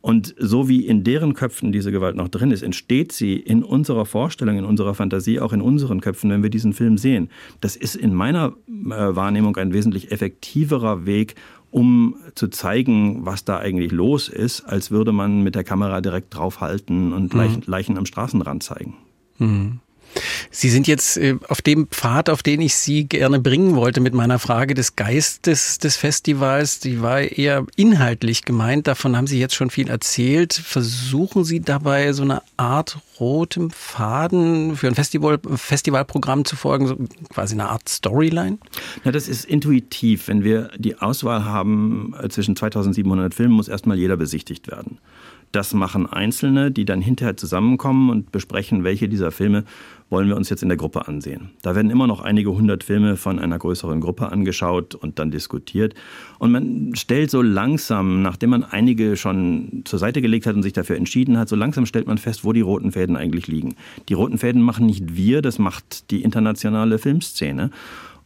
Und 0.02 0.34
so 0.40 0.68
wie 0.68 0.86
in 0.88 1.04
deren 1.04 1.36
Köpfen 1.36 1.72
diese 1.72 1.92
Gewalt 1.92 2.16
noch 2.16 2.28
drin 2.28 2.52
ist, 2.52 2.64
entsteht 2.64 3.12
sie 3.12 3.36
in 3.36 3.64
unserer 3.64 4.06
Vorstellung, 4.06 4.58
in 4.58 4.66
unserer 4.66 4.96
Fantasie, 4.96 5.40
auch 5.40 5.54
in 5.54 5.62
unseren 5.62 6.02
Köpfen, 6.02 6.32
wenn 6.32 6.42
wir 6.42 6.50
diesen 6.50 6.74
Film 6.74 6.98
sehen. 6.98 7.30
Das 7.62 7.76
ist 7.76 7.96
in 7.96 8.14
meiner 8.14 8.54
äh, 8.68 8.80
Wahrnehmung 8.90 9.56
ein 9.58 9.74
wesentlich 9.74 10.12
effektiverer 10.12 11.06
Weg, 11.06 11.36
um 11.72 12.16
zu 12.36 12.50
zeigen, 12.50 13.26
was 13.26 13.46
da 13.46 13.58
eigentlich 13.58 13.92
los 13.92 14.30
ist, 14.30 14.62
als 14.62 14.92
würde 14.92 15.12
man 15.12 15.42
mit 15.42 15.56
der 15.56 15.64
Kamera 15.64 16.02
direkt 16.02 16.36
draufhalten 16.36 17.14
und 17.14 17.34
mhm. 17.34 17.62
Leichen, 17.66 17.98
am 17.98 18.06
Straßenrand 18.06 18.62
zeigen. 18.62 18.98
Mhm. 19.40 19.80
Sie 20.50 20.70
sind 20.70 20.88
jetzt 20.88 21.18
äh, 21.18 21.36
auf 21.48 21.62
dem 21.62 21.88
Pfad, 21.88 22.30
auf 22.30 22.44
den 22.44 22.62
ich 22.62 22.76
Sie 22.76 23.06
gerne 23.06 23.40
bringen 23.40 23.76
wollte 23.76 24.02
mit 24.02 24.14
meiner 24.14 24.40
Frage 24.40 24.74
des 24.74 24.96
Geistes 24.96 25.78
des 25.78 25.98
Festivals. 25.98 26.80
Die 26.80 27.02
war 27.02 27.22
eher 27.22 27.66
inhaltlich 27.76 28.44
gemeint. 28.44 28.88
Davon 28.88 29.16
haben 29.16 29.28
Sie 29.28 29.40
jetzt 29.40 29.56
schon 29.56 29.70
viel 29.70 29.90
erzählt. 29.90 30.54
Versuchen 30.54 31.44
Sie 31.44 31.62
dabei 31.62 32.14
so 32.14 32.24
eine 32.24 32.42
Art 32.58 32.98
rotem 33.20 33.70
Faden 33.70 34.76
für 34.76 34.88
ein 34.88 34.96
Festival, 34.96 35.40
Festivalprogramm 35.56 36.44
zu 36.44 36.56
folgen, 36.56 36.88
so 36.88 36.98
quasi 37.30 37.54
eine 37.54 37.70
Art 37.70 37.88
Storyline? 37.88 38.58
Na, 39.04 39.12
das 39.12 39.28
ist 39.28 39.46
intuitiv. 39.46 40.28
Wenn 40.28 40.44
wir 40.44 40.72
die 40.78 40.98
Auswahl 40.98 41.46
haben 41.46 42.14
äh, 42.22 42.30
zwischen 42.30 42.56
2700 42.56 43.34
Filmen, 43.34 43.54
muss 43.54 43.68
erstmal 43.68 43.98
jeder 43.98 44.18
besichtigt 44.18 44.68
werden. 44.68 44.98
Das 45.52 45.74
machen 45.74 46.06
Einzelne, 46.06 46.72
die 46.72 46.86
dann 46.86 47.02
hinterher 47.02 47.36
zusammenkommen 47.36 48.10
und 48.10 48.32
besprechen, 48.32 48.84
welche 48.84 49.10
dieser 49.10 49.32
Filme 49.32 49.66
wollen 50.10 50.28
wir 50.28 50.36
uns 50.36 50.50
jetzt 50.50 50.62
in 50.62 50.70
der 50.70 50.78
Gruppe 50.78 51.08
ansehen. 51.08 51.52
Da 51.62 51.74
werden 51.76 51.90
immer 51.90 52.06
noch 52.06 52.22
einige 52.22 52.52
hundert 52.52 52.84
Filme 52.84 53.16
von 53.16 53.40
einer 53.40 53.58
größeren 53.58 54.02
Gruppe 54.02 54.32
angeschaut 54.32 54.94
und 54.94 55.20
dann 55.20 55.32
diskutiert. 55.32 55.96
Und 56.38 56.52
man 56.52 56.96
stellt 56.96 57.32
so 57.32 57.42
langsam, 57.42 58.22
nachdem 58.22 58.52
man 58.52 58.64
einige 58.64 59.16
schon 59.16 59.84
zur 59.86 60.00
Seite 60.00 60.22
gelegt 60.22 60.46
hat 60.46 60.56
und 60.56 60.64
sich 60.64 60.74
dafür 60.74 60.98
entschieden 60.98 61.38
hat, 61.38 61.50
so 61.50 61.56
langsam 61.56 61.86
stellt 61.86 62.08
man 62.08 62.18
fest, 62.18 62.44
wo 62.44 62.54
die 62.54 62.62
roten 62.62 62.92
Fäden 62.92 63.16
eigentlich 63.16 63.48
liegen. 63.48 63.76
Die 64.10 64.14
roten 64.14 64.38
Fäden 64.38 64.62
machen 64.62 64.86
nicht 64.86 65.16
wir, 65.16 65.42
das 65.42 65.60
macht 65.60 66.12
die 66.12 66.24
internationale 66.24 66.98
Filmszene. 66.98 67.72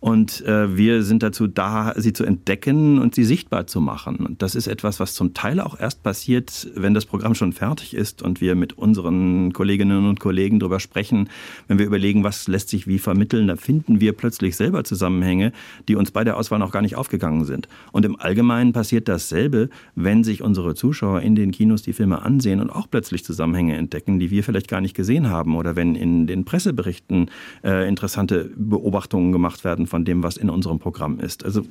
Und 0.06 0.46
äh, 0.46 0.78
wir 0.78 1.02
sind 1.02 1.24
dazu 1.24 1.48
da, 1.48 1.96
sie 1.96 2.14
zu 2.14 2.26
entdecken 2.26 3.00
und 3.00 3.16
sie 3.16 3.24
sichtbar 3.24 3.66
zu 3.66 3.82
machen. 3.82 4.18
Und 4.18 4.44
das 4.44 4.54
ist 4.54 4.68
etwas, 4.68 5.00
was 5.00 5.16
zum 5.16 5.34
Teil 5.34 5.60
auch 5.60 5.80
erst 5.80 6.04
passiert, 6.04 6.70
wenn 6.76 6.94
das 6.94 7.08
Programm 7.08 7.34
schon 7.34 7.54
fertig 7.54 7.96
ist 7.96 8.22
und 8.22 8.40
wir 8.40 8.54
mit 8.54 8.78
unseren 8.78 9.52
Kolleginnen 9.52 10.08
und 10.08 10.20
Kollegen 10.20 10.60
darüber 10.60 10.80
sprechen. 10.80 11.28
Wenn 11.68 11.80
wir 11.80 11.88
überlegen, 11.88 12.24
was 12.24 12.48
lässt 12.48 12.70
sich 12.70 12.86
wie 12.86 13.00
vermitteln, 13.00 13.48
da 13.48 13.56
finden 13.56 14.00
wir 14.00 14.14
plötzlich 14.14 14.56
selber 14.56 14.84
Zusammenhänge, 14.84 15.52
die 15.88 15.96
uns 15.96 16.12
bei 16.12 16.24
der 16.24 16.38
Auswahl 16.38 16.60
noch 16.60 16.72
gar 16.72 16.84
nicht 16.84 16.98
aufgegangen 16.98 17.44
sind. 17.44 17.68
Und 17.92 18.06
im 18.06 18.20
Allgemeinen 18.20 18.74
passiert 18.74 19.08
dasselbe, 19.08 19.70
wenn 19.96 20.24
sich 20.24 20.44
unsere 20.44 20.76
Zuschauer 20.76 21.22
in 21.22 21.34
den 21.34 21.50
Kinos 21.50 21.82
die 21.82 21.94
Filme 21.94 22.22
ansehen 22.22 22.60
und 22.60 22.70
auch 22.70 22.88
plötzlich 22.92 23.26
Zusammenhänge 23.26 23.76
entdecken, 23.76 24.20
die 24.20 24.30
wir 24.30 24.44
vielleicht 24.44 24.68
gar 24.68 24.82
nicht 24.82 24.96
gesehen 24.96 25.32
haben. 25.32 25.56
Oder 25.56 25.76
wenn 25.76 25.96
in 25.96 26.28
den 26.28 26.46
Presseberichten 26.46 27.32
äh, 27.64 27.90
interessante 27.90 28.52
Beobachtungen 28.56 29.32
gemacht 29.32 29.64
werden 29.64 29.88
von 29.96 30.04
dem, 30.04 30.24
was 30.24 30.36
in 30.36 30.50
unserem 30.50 30.78
Programm 30.78 31.22
ist. 31.22 31.46
Also 31.46 31.66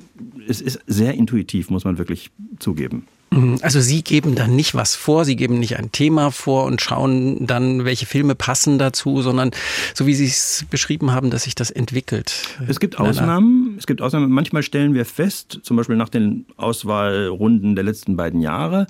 es 0.47 0.59
ist 0.59 0.79
sehr 0.87 1.13
intuitiv, 1.13 1.69
muss 1.69 1.85
man 1.85 1.99
wirklich 1.99 2.31
zugeben. 2.57 3.05
Mhm. 3.29 3.59
Also 3.61 3.79
Sie 3.81 4.01
geben 4.01 4.33
dann 4.33 4.55
nicht 4.55 4.73
was 4.73 4.95
vor, 4.95 5.25
Sie 5.25 5.35
geben 5.35 5.59
nicht 5.59 5.77
ein 5.77 5.91
Thema 5.91 6.31
vor 6.31 6.65
und 6.65 6.81
schauen 6.81 7.45
dann, 7.45 7.85
welche 7.85 8.07
Filme 8.07 8.33
passen 8.33 8.79
dazu, 8.79 9.21
sondern 9.21 9.51
so 9.93 10.07
wie 10.07 10.15
Sie 10.15 10.25
es 10.25 10.65
beschrieben 10.71 11.11
haben, 11.11 11.29
dass 11.29 11.43
sich 11.43 11.53
das 11.53 11.69
entwickelt. 11.69 12.33
Es 12.67 12.79
gibt 12.79 12.97
Ausnahmen. 12.97 13.75
Es 13.77 13.85
gibt 13.85 14.01
Ausnahmen. 14.01 14.31
Manchmal 14.31 14.63
stellen 14.63 14.95
wir 14.95 15.05
fest, 15.05 15.59
zum 15.61 15.77
Beispiel 15.77 15.95
nach 15.95 16.09
den 16.09 16.47
Auswahlrunden 16.57 17.75
der 17.75 17.83
letzten 17.83 18.17
beiden 18.17 18.41
Jahre, 18.41 18.87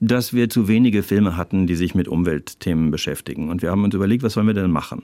dass 0.00 0.32
wir 0.32 0.48
zu 0.48 0.66
wenige 0.66 1.02
Filme 1.02 1.36
hatten, 1.36 1.66
die 1.66 1.76
sich 1.76 1.94
mit 1.94 2.08
Umweltthemen 2.08 2.90
beschäftigen. 2.90 3.50
Und 3.50 3.60
wir 3.60 3.70
haben 3.70 3.84
uns 3.84 3.94
überlegt, 3.94 4.22
was 4.22 4.32
sollen 4.32 4.46
wir 4.46 4.54
denn 4.54 4.70
machen? 4.70 5.02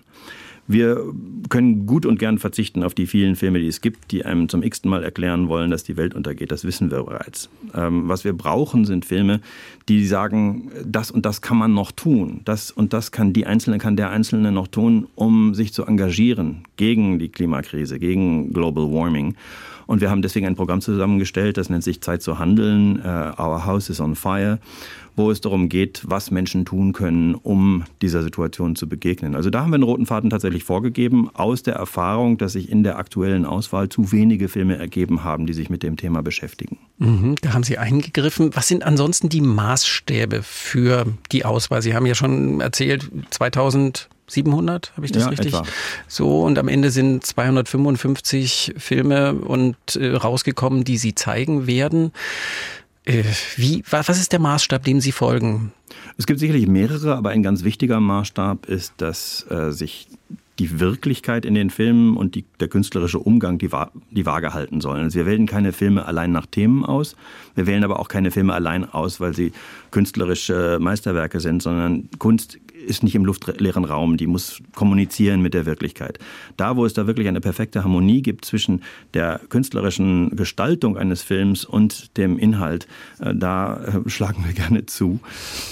Wir 0.66 1.12
können 1.50 1.86
gut 1.86 2.06
und 2.06 2.18
gern 2.18 2.38
verzichten 2.38 2.82
auf 2.82 2.94
die 2.94 3.06
vielen 3.06 3.36
Filme, 3.36 3.60
die 3.60 3.66
es 3.66 3.82
gibt, 3.82 4.10
die 4.10 4.24
einem 4.24 4.48
zum 4.48 4.62
x-ten 4.62 4.90
Mal 4.90 5.04
erklären 5.04 5.48
wollen, 5.48 5.70
dass 5.70 5.84
die 5.84 5.98
Welt 5.98 6.14
untergeht. 6.14 6.50
Das 6.50 6.64
wissen 6.64 6.90
wir 6.90 7.02
bereits. 7.04 7.50
Ähm, 7.74 8.08
was 8.08 8.24
wir 8.24 8.32
brauchen, 8.32 8.86
sind 8.86 9.04
Filme, 9.04 9.40
die 9.88 10.06
sagen, 10.06 10.70
das 10.84 11.10
und 11.10 11.26
das 11.26 11.42
kann 11.42 11.58
man 11.58 11.74
noch 11.74 11.92
tun. 11.92 12.40
Das 12.44 12.70
und 12.70 12.94
das 12.94 13.12
kann 13.12 13.34
die 13.34 13.46
Einzelne, 13.46 13.78
kann 13.78 13.96
der 13.96 14.10
Einzelne 14.10 14.52
noch 14.52 14.68
tun, 14.68 15.06
um 15.14 15.54
sich 15.54 15.74
zu 15.74 15.84
engagieren 15.84 16.64
gegen 16.76 17.18
die 17.18 17.28
Klimakrise, 17.28 17.98
gegen 17.98 18.52
Global 18.54 18.84
Warming. 18.84 19.34
Und 19.86 20.00
wir 20.00 20.10
haben 20.10 20.22
deswegen 20.22 20.46
ein 20.46 20.56
Programm 20.56 20.80
zusammengestellt, 20.80 21.56
das 21.56 21.70
nennt 21.70 21.84
sich 21.84 22.00
Zeit 22.00 22.22
zu 22.22 22.38
handeln, 22.38 23.00
uh, 23.00 23.40
Our 23.40 23.64
House 23.66 23.90
is 23.90 24.00
on 24.00 24.14
Fire, 24.14 24.58
wo 25.16 25.30
es 25.30 25.40
darum 25.40 25.68
geht, 25.68 26.02
was 26.04 26.30
Menschen 26.30 26.64
tun 26.64 26.92
können, 26.92 27.34
um 27.34 27.84
dieser 28.02 28.22
Situation 28.22 28.76
zu 28.76 28.88
begegnen. 28.88 29.34
Also 29.36 29.50
da 29.50 29.62
haben 29.62 29.70
wir 29.70 29.76
einen 29.76 29.84
roten 29.84 30.06
Faden 30.06 30.30
tatsächlich 30.30 30.64
vorgegeben, 30.64 31.30
aus 31.34 31.62
der 31.62 31.74
Erfahrung, 31.74 32.38
dass 32.38 32.52
sich 32.52 32.68
in 32.70 32.82
der 32.82 32.98
aktuellen 32.98 33.44
Auswahl 33.44 33.88
zu 33.88 34.10
wenige 34.12 34.48
Filme 34.48 34.76
ergeben 34.76 35.22
haben, 35.24 35.46
die 35.46 35.52
sich 35.52 35.70
mit 35.70 35.82
dem 35.82 35.96
Thema 35.96 36.22
beschäftigen. 36.22 36.78
Mhm, 36.98 37.36
da 37.42 37.52
haben 37.52 37.62
Sie 37.62 37.78
eingegriffen. 37.78 38.50
Was 38.54 38.68
sind 38.68 38.84
ansonsten 38.84 39.28
die 39.28 39.40
Maßstäbe 39.40 40.42
für 40.42 41.06
die 41.30 41.44
Auswahl? 41.44 41.82
Sie 41.82 41.94
haben 41.94 42.06
ja 42.06 42.14
schon 42.14 42.60
erzählt, 42.60 43.10
2000 43.30 44.08
700, 44.26 44.92
habe 44.96 45.06
ich 45.06 45.12
das 45.12 45.24
ja, 45.24 45.28
richtig? 45.28 45.48
Etwa. 45.48 45.64
So, 46.08 46.42
und 46.42 46.58
am 46.58 46.68
Ende 46.68 46.90
sind 46.90 47.24
255 47.24 48.74
Filme 48.78 49.34
und 49.34 49.76
äh, 49.96 50.14
rausgekommen, 50.14 50.84
die 50.84 50.96
Sie 50.96 51.14
zeigen 51.14 51.66
werden. 51.66 52.12
Äh, 53.04 53.24
wie, 53.56 53.84
was 53.90 54.08
ist 54.08 54.32
der 54.32 54.40
Maßstab, 54.40 54.84
dem 54.84 55.00
Sie 55.00 55.12
folgen? 55.12 55.72
Es 56.16 56.26
gibt 56.26 56.40
sicherlich 56.40 56.66
mehrere, 56.66 57.14
aber 57.16 57.30
ein 57.30 57.42
ganz 57.42 57.64
wichtiger 57.64 58.00
Maßstab 58.00 58.66
ist, 58.66 58.94
dass 58.98 59.46
äh, 59.50 59.72
sich 59.72 60.08
die 60.58 60.78
Wirklichkeit 60.78 61.44
in 61.44 61.54
den 61.54 61.68
Filmen 61.70 62.16
und 62.16 62.34
die, 62.34 62.44
der 62.60 62.68
künstlerische 62.68 63.18
Umgang 63.18 63.58
die, 63.58 63.70
die 64.10 64.26
Waage 64.26 64.54
halten 64.54 64.80
sollen. 64.80 65.04
Also 65.04 65.18
wir 65.18 65.26
wählen 65.26 65.46
keine 65.46 65.72
Filme 65.72 66.06
allein 66.06 66.30
nach 66.30 66.46
Themen 66.46 66.84
aus, 66.84 67.16
wir 67.54 67.66
wählen 67.66 67.82
aber 67.82 67.98
auch 67.98 68.08
keine 68.08 68.30
Filme 68.30 68.54
allein 68.54 68.88
aus, 68.88 69.20
weil 69.20 69.34
sie 69.34 69.52
künstlerische 69.90 70.78
Meisterwerke 70.80 71.40
sind, 71.40 71.62
sondern 71.62 72.08
Kunst 72.18 72.58
ist 72.84 73.02
nicht 73.02 73.14
im 73.14 73.24
luftleeren 73.24 73.84
Raum, 73.84 74.16
die 74.16 74.26
muss 74.26 74.60
kommunizieren 74.74 75.40
mit 75.40 75.54
der 75.54 75.66
Wirklichkeit. 75.66 76.18
Da, 76.56 76.76
wo 76.76 76.84
es 76.84 76.94
da 76.94 77.06
wirklich 77.06 77.28
eine 77.28 77.40
perfekte 77.40 77.82
Harmonie 77.82 78.22
gibt 78.22 78.44
zwischen 78.44 78.82
der 79.14 79.40
künstlerischen 79.48 80.36
Gestaltung 80.36 80.96
eines 80.96 81.22
Films 81.22 81.64
und 81.64 82.16
dem 82.16 82.38
Inhalt, 82.38 82.86
äh, 83.20 83.34
da 83.34 83.76
äh, 83.82 84.08
schlagen 84.08 84.44
wir 84.44 84.52
gerne 84.52 84.86
zu. 84.86 85.20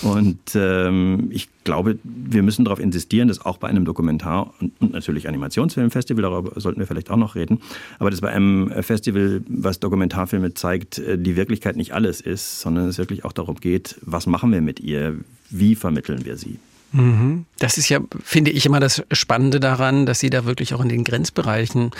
Und 0.02 0.38
ähm, 0.54 1.28
ich 1.30 1.48
glaube, 1.64 1.98
wir 2.04 2.42
müssen 2.42 2.64
darauf 2.64 2.80
insistieren, 2.80 3.28
dass 3.28 3.44
auch 3.44 3.58
bei 3.58 3.68
einem 3.68 3.84
Dokumentar- 3.84 4.52
und, 4.60 4.92
natürlich 4.92 5.28
Animationsfilmfestival, 5.28 6.22
darüber 6.22 6.60
sollten 6.60 6.80
wir 6.80 6.86
vielleicht 6.86 7.10
auch 7.10 7.16
noch 7.16 7.34
reden, 7.34 7.60
aber 7.98 8.10
dass 8.10 8.20
bei 8.20 8.30
einem 8.30 8.70
Festival, 8.82 9.42
was 9.48 9.80
Dokumentarfilme 9.80 10.54
zeigt, 10.54 10.98
äh, 10.98 11.18
die 11.18 11.36
Wirklichkeit 11.36 11.76
nicht 11.76 11.92
alles 11.92 12.20
ist, 12.20 12.60
sondern 12.60 12.88
es 12.88 12.98
wirklich 12.98 13.24
auch 13.24 13.32
darum 13.32 13.56
geht, 13.56 13.96
was 14.02 14.26
machen 14.26 14.52
wir 14.52 14.60
mit 14.60 14.80
ihr, 14.80 15.16
wie 15.50 15.74
vermitteln 15.74 16.24
wir 16.24 16.36
sie. 16.36 16.58
Mhm. 16.92 17.46
Das 17.58 17.78
ist 17.78 17.88
ja, 17.88 18.00
finde 18.22 18.50
ich, 18.50 18.66
immer 18.66 18.80
das 18.80 19.02
Spannende 19.12 19.60
daran, 19.60 20.04
dass 20.04 20.20
Sie 20.20 20.30
da 20.30 20.44
wirklich 20.44 20.74
auch 20.74 20.80
in 20.80 20.88
den 20.88 21.04
Grenzbereichen 21.04 21.90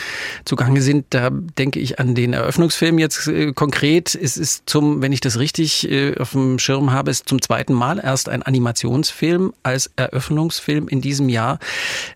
zugange 0.44 0.82
sind. 0.82 1.06
Da 1.11 1.30
denke 1.30 1.80
ich 1.80 1.99
an 1.99 2.14
den 2.14 2.34
Eröffnungsfilm 2.34 2.99
jetzt 2.99 3.26
äh, 3.26 3.52
konkret. 3.52 4.14
Es 4.14 4.37
ist 4.37 4.64
zum, 4.66 5.00
wenn 5.00 5.12
ich 5.12 5.20
das 5.20 5.38
richtig 5.38 5.90
äh, 5.90 6.16
auf 6.18 6.32
dem 6.32 6.58
Schirm 6.58 6.92
habe, 6.92 7.11
ist 7.11 7.28
zum 7.28 7.40
zweiten 7.40 7.72
Mal 7.72 7.99
erst 7.99 8.28
ein 8.28 8.42
Animationsfilm 8.42 9.54
als 9.62 9.90
Eröffnungsfilm 9.96 10.88
in 10.88 11.00
diesem 11.00 11.28
Jahr. 11.28 11.58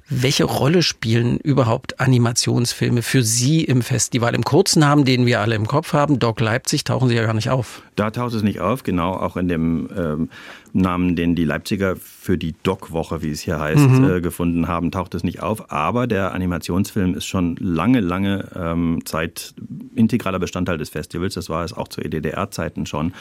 Welche 0.08 0.44
Rolle 0.44 0.82
spielen 0.82 1.38
überhaupt 1.38 1.98
Animationsfilme 1.98 3.02
für 3.02 3.24
Sie 3.24 3.64
im 3.64 3.82
Festival? 3.82 4.36
Im 4.36 4.44
Kurznamen, 4.44 5.04
den 5.04 5.26
wir 5.26 5.40
alle 5.40 5.56
im 5.56 5.66
Kopf 5.66 5.92
haben, 5.94 6.20
Doc 6.20 6.38
Leipzig, 6.38 6.84
tauchen 6.84 7.08
Sie 7.08 7.16
ja 7.16 7.24
gar 7.24 7.34
nicht 7.34 7.50
auf. 7.50 7.82
Da 7.96 8.12
taucht 8.12 8.34
es 8.34 8.42
nicht 8.42 8.60
auf, 8.60 8.84
genau, 8.84 9.14
auch 9.14 9.36
in 9.36 9.48
dem 9.48 9.88
ähm, 9.96 10.28
Namen, 10.72 11.16
den 11.16 11.34
die 11.34 11.44
Leipziger 11.44 11.96
für 11.96 12.38
die 12.38 12.54
Doc-Woche, 12.62 13.22
wie 13.22 13.30
es 13.30 13.40
hier 13.40 13.58
heißt, 13.58 13.88
mhm. 13.88 14.10
äh, 14.10 14.20
gefunden 14.20 14.68
haben, 14.68 14.90
taucht 14.90 15.14
es 15.14 15.24
nicht 15.24 15.42
auf. 15.42 15.72
Aber 15.72 16.06
der 16.06 16.32
Animationsfilm 16.32 17.14
ist 17.14 17.26
schon 17.26 17.56
lange, 17.56 18.00
lange 18.00 18.48
ähm, 18.54 19.00
Zeit 19.06 19.54
integraler 19.94 20.38
Bestandteil 20.38 20.78
des 20.78 20.90
Festivals. 20.90 21.34
Das 21.34 21.48
war 21.48 21.64
es 21.64 21.72
auch 21.72 21.88
zu 21.88 22.02
EDDR-Zeiten 22.02 22.86
schon. 22.86 23.12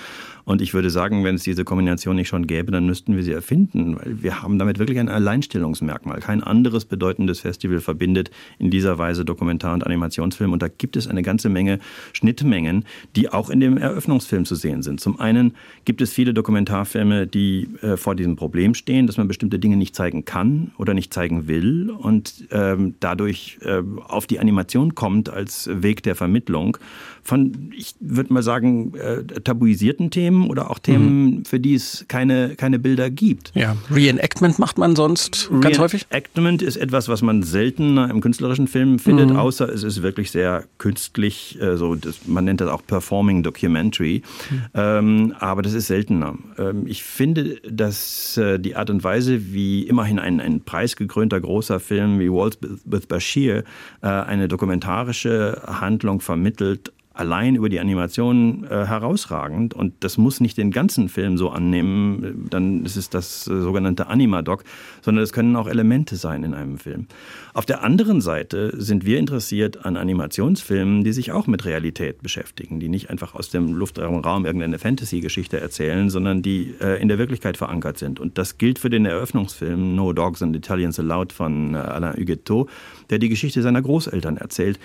Und 0.44 0.62
ich 0.62 0.74
würde 0.74 0.90
sagen, 0.90 1.24
wenn 1.24 1.36
es 1.36 1.44
diese 1.44 1.64
Kombination 1.64 2.18
nicht 2.18 2.28
schon 2.28 2.46
gäbe, 2.46 2.72
dann 2.72 2.86
müssten 2.86 3.16
wir 3.16 3.24
sie 3.24 3.32
erfinden, 3.32 3.96
weil 3.98 4.22
wir 4.22 4.42
haben 4.42 4.60
damit 4.60 4.78
wirklich 4.78 5.00
ein 5.00 5.10
Alleinstellungsmerkmal. 5.10 6.20
Kein 6.20 6.44
anderes 6.44 6.75
bedeutendes 6.84 7.40
Festival 7.40 7.80
verbindet 7.80 8.32
in 8.60 8.70
dieser 8.70 8.98
Weise 8.98 9.24
Dokumentar- 9.24 9.74
und 9.74 9.86
Animationsfilm. 9.86 10.52
Und 10.52 10.62
da 10.62 10.68
gibt 10.68 10.98
es 10.98 11.08
eine 11.08 11.22
ganze 11.22 11.48
Menge 11.48 11.80
Schnittmengen, 12.12 12.84
die 13.16 13.30
auch 13.30 13.50
in 13.50 13.62
dem 13.62 13.78
Eröffnungsfilm 13.78 14.44
zu 14.44 14.56
sehen 14.56 14.84
sind. 14.84 15.00
Zum 15.00 15.18
einen 15.22 15.54
gibt 15.86 16.02
es 16.02 16.12
viele 16.12 16.34
Dokumentarfilme, 16.34 17.28
die 17.28 17.70
äh, 17.82 17.96
vor 17.96 18.16
diesem 18.16 18.36
Problem 18.36 18.74
stehen, 18.74 19.08
dass 19.08 19.16
man 19.16 19.30
bestimmte 19.30 19.60
Dinge 19.60 19.78
nicht 19.78 19.96
zeigen 19.96 20.26
kann 20.26 20.72
oder 20.78 20.94
nicht 20.94 21.14
zeigen 21.14 21.48
will 21.48 21.90
und 21.90 22.46
ähm, 22.52 22.96
dadurch 23.00 23.60
äh, 23.62 23.82
auf 24.08 24.28
die 24.28 24.40
Animation 24.40 24.96
kommt 24.96 25.30
als 25.30 25.70
Weg 25.72 26.04
der 26.04 26.16
Vermittlung 26.16 26.78
von, 27.26 27.72
ich 27.76 27.96
würde 28.00 28.32
mal 28.32 28.44
sagen, 28.44 28.94
äh, 28.96 29.24
tabuisierten 29.42 30.12
Themen 30.12 30.48
oder 30.48 30.70
auch 30.70 30.78
Themen, 30.78 31.26
mhm. 31.38 31.46
für 31.46 31.60
die 31.60 31.74
es 31.74 32.06
keine, 32.08 32.56
keine 32.56 32.78
Bilder 32.78 33.10
gibt. 33.10 33.52
Ja, 33.56 33.76
Reenactment 33.90 34.60
macht 34.60 34.78
man 34.78 34.96
sonst 34.96 35.50
ganz 35.62 35.80
häufig? 35.80 36.06
Reenactment 36.12 36.62
ist 36.66 36.78
etwas, 36.78 37.08
was 37.08 37.22
man 37.22 37.44
seltener 37.44 38.10
im 38.10 38.22
künstlerischen 38.22 38.68
Film 38.68 39.00
findet, 39.00 39.30
mhm. 39.30 39.38
außer 39.38 39.70
es 39.70 39.84
ist 39.84 40.02
wirklich 40.02 40.32
sehr 40.32 40.66
künstlich, 40.78 41.60
äh, 41.62 41.78
so 41.78 41.96
das, 41.96 42.28
man 42.28 42.46
nennt 42.46 42.62
das 42.62 42.70
auch 42.70 42.86
Performing 42.86 43.44
Documentary, 43.44 44.22
mhm. 44.50 44.62
ähm, 44.74 45.36
aber 45.40 45.62
das 45.62 45.74
ist 45.74 45.88
seltener. 45.88 46.36
Ähm, 46.58 46.88
ich 46.88 47.04
finde, 47.04 47.62
dass 47.70 48.38
äh, 48.38 48.60
die 48.60 48.76
Art 48.76 48.90
und 48.90 49.04
Weise, 49.04 49.54
wie 49.54 49.84
immerhin 49.84 50.20
ein, 50.20 50.40
ein 50.42 50.62
preisgekrönter 50.62 51.40
großer 51.40 51.80
Film 51.80 52.20
wie 52.20 52.30
Waltz 52.30 52.58
with 52.84 53.08
Bashir 53.08 53.64
äh, 54.02 54.08
eine 54.08 54.48
dokumentarische 54.48 55.62
Handlung 55.68 56.20
vermittelt, 56.20 56.92
allein 57.16 57.56
über 57.56 57.70
die 57.70 57.80
Animation 57.80 58.66
äh, 58.66 58.86
herausragend. 58.86 59.74
Und 59.74 59.94
das 60.02 60.18
muss 60.18 60.42
nicht 60.42 60.58
den 60.58 60.72
ganzen 60.72 61.10
Film 61.10 61.38
so 61.38 61.50
annehmen, 61.50 62.48
dann 62.50 62.86
ist 62.86 62.98
es 62.98 63.10
das 63.10 63.48
äh, 63.48 63.62
sogenannte 63.62 64.08
Animadoc, 64.08 64.64
sondern 65.02 65.24
es 65.24 65.34
können 65.34 65.56
auch 65.56 65.68
Elemente 65.68 66.18
sein 66.18 66.44
in 66.44 66.54
einem 66.54 66.78
Film. 66.78 67.08
Auf 67.54 67.66
der 67.66 67.84
anderen 67.84 68.22
Seite 68.22 68.74
sind 68.78 69.06
wir 69.06 69.18
interessiert 69.18 69.86
an 69.86 69.98
Animationsfilmen, 69.98 71.04
die 71.04 71.14
sich 71.14 71.32
auch 71.32 71.48
mit 71.48 71.66
Realität 71.66 72.22
beschäftigen, 72.22 72.80
die 72.80 72.90
nicht 72.90 73.10
einfach 73.10 73.34
aus 73.34 73.50
dem 73.50 73.74
Luftraum 73.74 74.46
irgendeine 74.46 74.78
Fantasy-Geschichte 74.78 75.60
erzählen, 75.60 76.10
sondern 76.10 76.42
die 76.42 76.76
äh, 76.82 77.02
in 77.02 77.08
der 77.08 77.18
Wirklichkeit 77.18 77.58
verankert 77.58 77.98
sind. 77.98 78.20
Und 78.20 78.38
das 78.38 78.58
gilt 78.58 78.80
für 78.80 78.90
den 78.90 79.06
Eröffnungsfilm 79.06 79.96
No 79.96 80.12
Dogs 80.12 80.42
and 80.42 80.56
Italians 80.56 81.00
Allowed 81.00 81.32
von 81.32 81.76
äh, 81.76 81.78
Alain 81.78 82.16
Huguettot, 82.18 82.70
der 83.10 83.20
die 83.20 83.30
Geschichte 83.30 83.62
seiner 83.62 83.82
Großeltern 83.82 84.38
erzählt 84.38 84.80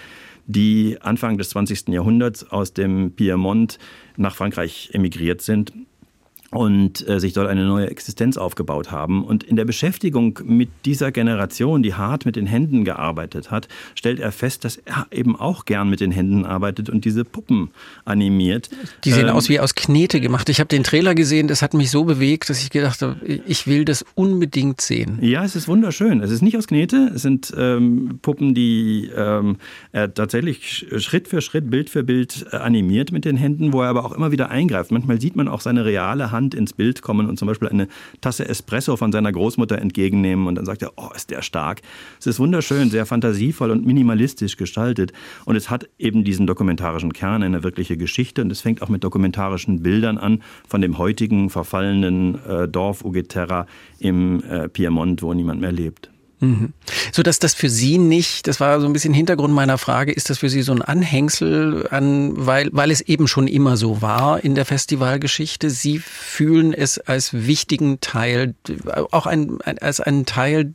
die 0.47 0.99
Anfang 1.01 1.39
des 1.39 1.51
20. 1.51 1.89
Jahrhunderts 1.89 2.51
aus 2.51 2.73
dem 2.73 3.13
Piemont 3.13 3.79
nach 4.17 4.35
Frankreich 4.35 4.91
emigriert 4.93 5.43
sind 5.43 5.73
und 6.50 7.09
äh, 7.09 7.21
sich 7.21 7.33
dort 7.33 7.49
eine 7.49 7.64
neue 7.64 7.88
Existenz 7.88 8.37
aufgebaut 8.37 8.90
haben. 8.90 9.25
Und 9.25 9.45
in 9.45 9.54
der 9.54 9.64
Beschäftigung 9.64 10.40
mit 10.45 10.69
dieser 10.85 11.12
Generation, 11.12 11.83
die 11.83 11.95
hart 11.95 12.26
mit 12.26 12.35
den 12.35 12.47
Händen 12.47 12.85
gearbeitet 12.85 13.52
hat, 13.52 13.69
stellt 13.95 14.19
er 14.19 14.33
fest, 14.33 14.64
dass 14.64 14.76
er 14.76 15.07
eben 15.12 15.37
auch 15.37 15.64
gern 15.64 15.88
mit 15.88 16.00
den 16.00 16.11
Händen 16.11 16.45
arbeitet 16.45 16.90
und 16.90 17.04
diese 17.04 17.25
Puppen 17.25 17.71
animiert. 18.04 18.69
Die 19.04 19.12
sehen 19.12 19.28
ähm, 19.28 19.35
aus 19.35 19.49
wie 19.49 19.61
aus 19.61 19.76
Knete 19.76 20.21
gemacht. 20.21 20.49
Ich 20.49 20.59
habe 20.59 20.69
den 20.69 20.83
Trailer 20.83 21.14
gesehen, 21.14 21.47
das 21.47 21.62
hat 21.62 21.73
mich 21.73 21.90
so 21.90 22.02
bewegt, 22.04 22.50
dass 22.50 22.61
ich 22.62 22.71
gedacht 22.71 23.00
habe, 23.02 23.16
ich 23.25 23.69
will 23.69 23.85
das 23.85 24.04
unbedingt 24.16 24.80
sehen. 24.80 25.19
Ja, 25.21 25.45
es 25.45 25.54
ist 25.54 25.69
wunderschön. 25.69 26.21
Es 26.21 26.33
ist 26.33 26.42
nicht 26.42 26.57
aus 26.57 26.66
Knete, 26.66 27.12
es 27.14 27.23
sind 27.23 27.54
ähm, 27.57 28.19
Puppen, 28.23 28.54
die 28.54 29.09
ähm, 29.16 29.59
er 29.92 30.12
tatsächlich 30.12 30.87
Schritt 30.97 31.28
für 31.28 31.42
Schritt, 31.42 31.71
Bild 31.71 31.90
für 31.90 32.02
Bild 32.02 32.47
äh, 32.50 32.57
animiert 32.57 33.12
mit 33.12 33.25
den 33.25 33.37
Händen, 33.37 33.73
wo 33.73 33.83
er 33.83 33.88
aber 33.88 34.04
auch 34.04 34.12
immer 34.12 34.33
wieder 34.33 34.50
eingreift. 34.50 34.90
Manchmal 34.90 35.21
sieht 35.21 35.37
man 35.37 35.47
auch 35.47 35.61
seine 35.61 35.85
reale 35.85 36.33
Hand 36.33 36.40
Hand 36.41 36.55
ins 36.55 36.73
Bild 36.73 37.03
kommen 37.03 37.29
und 37.29 37.39
zum 37.39 37.49
Beispiel 37.49 37.69
eine 37.69 37.87
Tasse 38.23 38.49
Espresso 38.49 38.97
von 38.97 39.13
seiner 39.13 39.31
Großmutter 39.31 39.79
entgegennehmen 39.79 40.47
und 40.47 40.55
dann 40.55 40.65
sagt 40.65 40.83
er, 40.83 40.93
oh, 40.97 41.11
ist 41.15 41.31
der 41.31 41.43
stark. 41.43 41.83
Es 42.19 42.27
ist 42.27 42.41
wunderschön, 42.41 42.91
sehr 42.91 43.05
fantasievoll 43.05 43.71
und 43.71 43.85
minimalistisch 43.85 44.57
gestaltet 44.57 45.13
und 45.45 45.57
es 45.57 45.69
hat 45.69 45.89
eben 45.99 46.25
diesen 46.25 46.47
dokumentarischen 46.47 47.13
Kern, 47.13 47.43
eine 47.43 47.63
wirkliche 47.63 47.99
Geschichte 47.99 48.41
und 48.41 48.51
es 48.51 48.63
fängt 48.63 48.81
auch 48.81 48.89
mit 48.89 49.05
dokumentarischen 49.05 49.83
Bildern 49.83 50.17
an 50.17 50.43
von 50.67 50.81
dem 50.81 50.97
heutigen 50.97 51.51
verfallenen 51.51 52.39
äh, 52.47 52.69
Dorf 52.69 53.05
Ugeterra 53.05 53.67
im 53.99 54.43
äh, 54.45 54.69
Piemont, 54.69 55.23
wo 55.23 55.35
niemand 55.35 55.61
mehr 55.61 55.73
lebt. 55.73 56.11
Mhm. 56.41 56.73
So 57.13 57.23
dass 57.23 57.39
das 57.39 57.55
für 57.55 57.69
Sie 57.69 57.99
nicht, 57.99 58.47
das 58.47 58.61
war 58.61 58.81
so 58.81 58.87
ein 58.87 58.93
bisschen 58.93 59.15
Hintergrund 59.15 59.55
meiner 59.55 59.79
Frage, 59.79 60.13
ist 60.13 60.31
das 60.31 60.39
für 60.39 60.49
Sie 60.49 60.63
so 60.63 60.73
ein 60.73 60.83
Anhängsel 60.83 61.87
an, 61.91 62.33
weil, 62.35 62.71
weil 62.73 62.91
es 62.91 63.03
eben 63.03 63.29
schon 63.29 63.47
immer 63.47 63.77
so 63.77 64.03
war 64.03 64.43
in 64.43 64.55
der 64.55 64.65
Festivalgeschichte? 64.65 65.71
Sie 65.71 65.99
fühlen 65.99 66.73
es 66.73 66.99
als 66.99 67.35
wichtigen 67.35 68.01
Teil, 68.01 68.55
auch 69.11 69.27
ein, 69.27 69.59
als 69.63 70.01
einen 70.01 70.25
Teil 70.27 70.73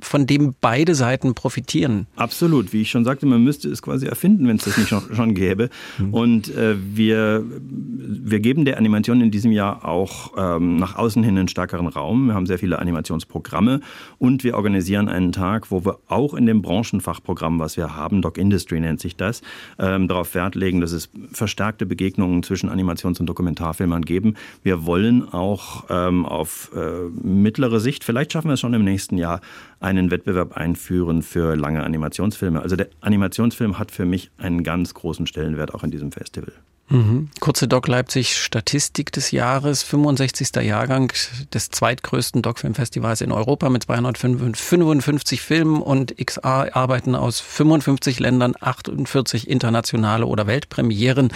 von 0.00 0.26
dem 0.26 0.54
beide 0.60 0.94
Seiten 0.94 1.34
profitieren. 1.34 2.06
Absolut. 2.16 2.72
Wie 2.72 2.82
ich 2.82 2.90
schon 2.90 3.04
sagte, 3.04 3.26
man 3.26 3.42
müsste 3.42 3.68
es 3.68 3.82
quasi 3.82 4.06
erfinden, 4.06 4.48
wenn 4.48 4.56
es 4.56 4.64
das 4.64 4.76
nicht 4.76 4.88
schon, 4.88 5.34
gäbe. 5.34 5.70
Mhm. 5.98 6.14
Und 6.14 6.54
äh, 6.54 6.74
wir, 6.76 7.44
wir 7.46 8.40
geben 8.40 8.64
der 8.64 8.78
Animation 8.78 9.20
in 9.20 9.30
diesem 9.30 9.52
Jahr 9.52 9.84
auch 9.84 10.32
ähm, 10.36 10.76
nach 10.76 10.96
außen 10.96 11.22
hin 11.22 11.38
einen 11.38 11.48
stärkeren 11.48 11.86
Raum. 11.86 12.26
Wir 12.26 12.34
haben 12.34 12.46
sehr 12.46 12.58
viele 12.58 12.78
Animationsprogramme 12.78 13.80
und 14.18 14.42
wir 14.42 14.56
organisieren 14.56 15.08
einen 15.08 15.32
Tag, 15.32 15.70
wo 15.70 15.84
wir 15.84 15.98
auch 16.08 16.34
in 16.34 16.46
dem 16.46 16.62
Branchenfachprogramm, 16.62 17.60
was 17.60 17.76
wir 17.76 17.96
haben, 17.96 18.22
Doc 18.22 18.38
Industry 18.38 18.80
nennt 18.80 19.00
sich 19.00 19.16
das, 19.16 19.42
ähm, 19.78 20.08
darauf 20.08 20.34
Wert 20.34 20.56
legen, 20.56 20.80
dass 20.80 20.92
es 20.92 21.10
verstärkte 21.32 21.86
Begegnungen 21.86 22.42
zwischen 22.42 22.68
Animations- 22.68 23.20
und 23.20 23.26
Dokumentarfilmern 23.26 24.02
geben. 24.02 24.34
Wir 24.62 24.84
wollen 24.84 25.28
auch 25.28 25.84
ähm, 25.90 26.26
auf 26.26 26.72
äh, 26.74 27.08
mittlere 27.22 27.78
Sicht, 27.78 28.02
vielleicht 28.02 28.32
schaffen 28.32 28.48
wir 28.48 28.54
es 28.54 28.60
schon 28.60 28.74
im 28.74 28.84
nächsten 28.84 29.16
Jahr, 29.16 29.40
einen 29.80 30.10
Wettbewerb 30.10 30.56
einführen 30.56 31.22
für 31.22 31.56
lange 31.56 31.84
Animationsfilme. 31.84 32.62
Also 32.62 32.76
der 32.76 32.88
Animationsfilm 33.00 33.78
hat 33.78 33.90
für 33.90 34.06
mich 34.06 34.30
einen 34.38 34.64
ganz 34.64 34.94
großen 34.94 35.26
Stellenwert 35.26 35.74
auch 35.74 35.84
in 35.84 35.90
diesem 35.90 36.12
Festival. 36.12 36.52
Mhm. 36.88 37.30
Kurze 37.40 37.66
Doc 37.66 37.88
Leipzig 37.88 38.36
Statistik 38.36 39.10
des 39.10 39.30
Jahres, 39.30 39.82
65. 39.82 40.62
Jahrgang 40.62 41.10
des 41.52 41.70
zweitgrößten 41.70 42.42
Doc-Filmfestivals 42.42 43.22
in 43.22 43.32
Europa 43.32 43.70
mit 43.70 43.84
255 43.84 45.40
Filmen 45.40 45.80
und 45.80 46.14
XA 46.18 46.74
arbeiten 46.74 47.14
aus 47.14 47.40
55 47.40 48.20
Ländern, 48.20 48.54
48 48.60 49.48
internationale 49.48 50.26
oder 50.26 50.46
Weltpremieren. 50.46 51.32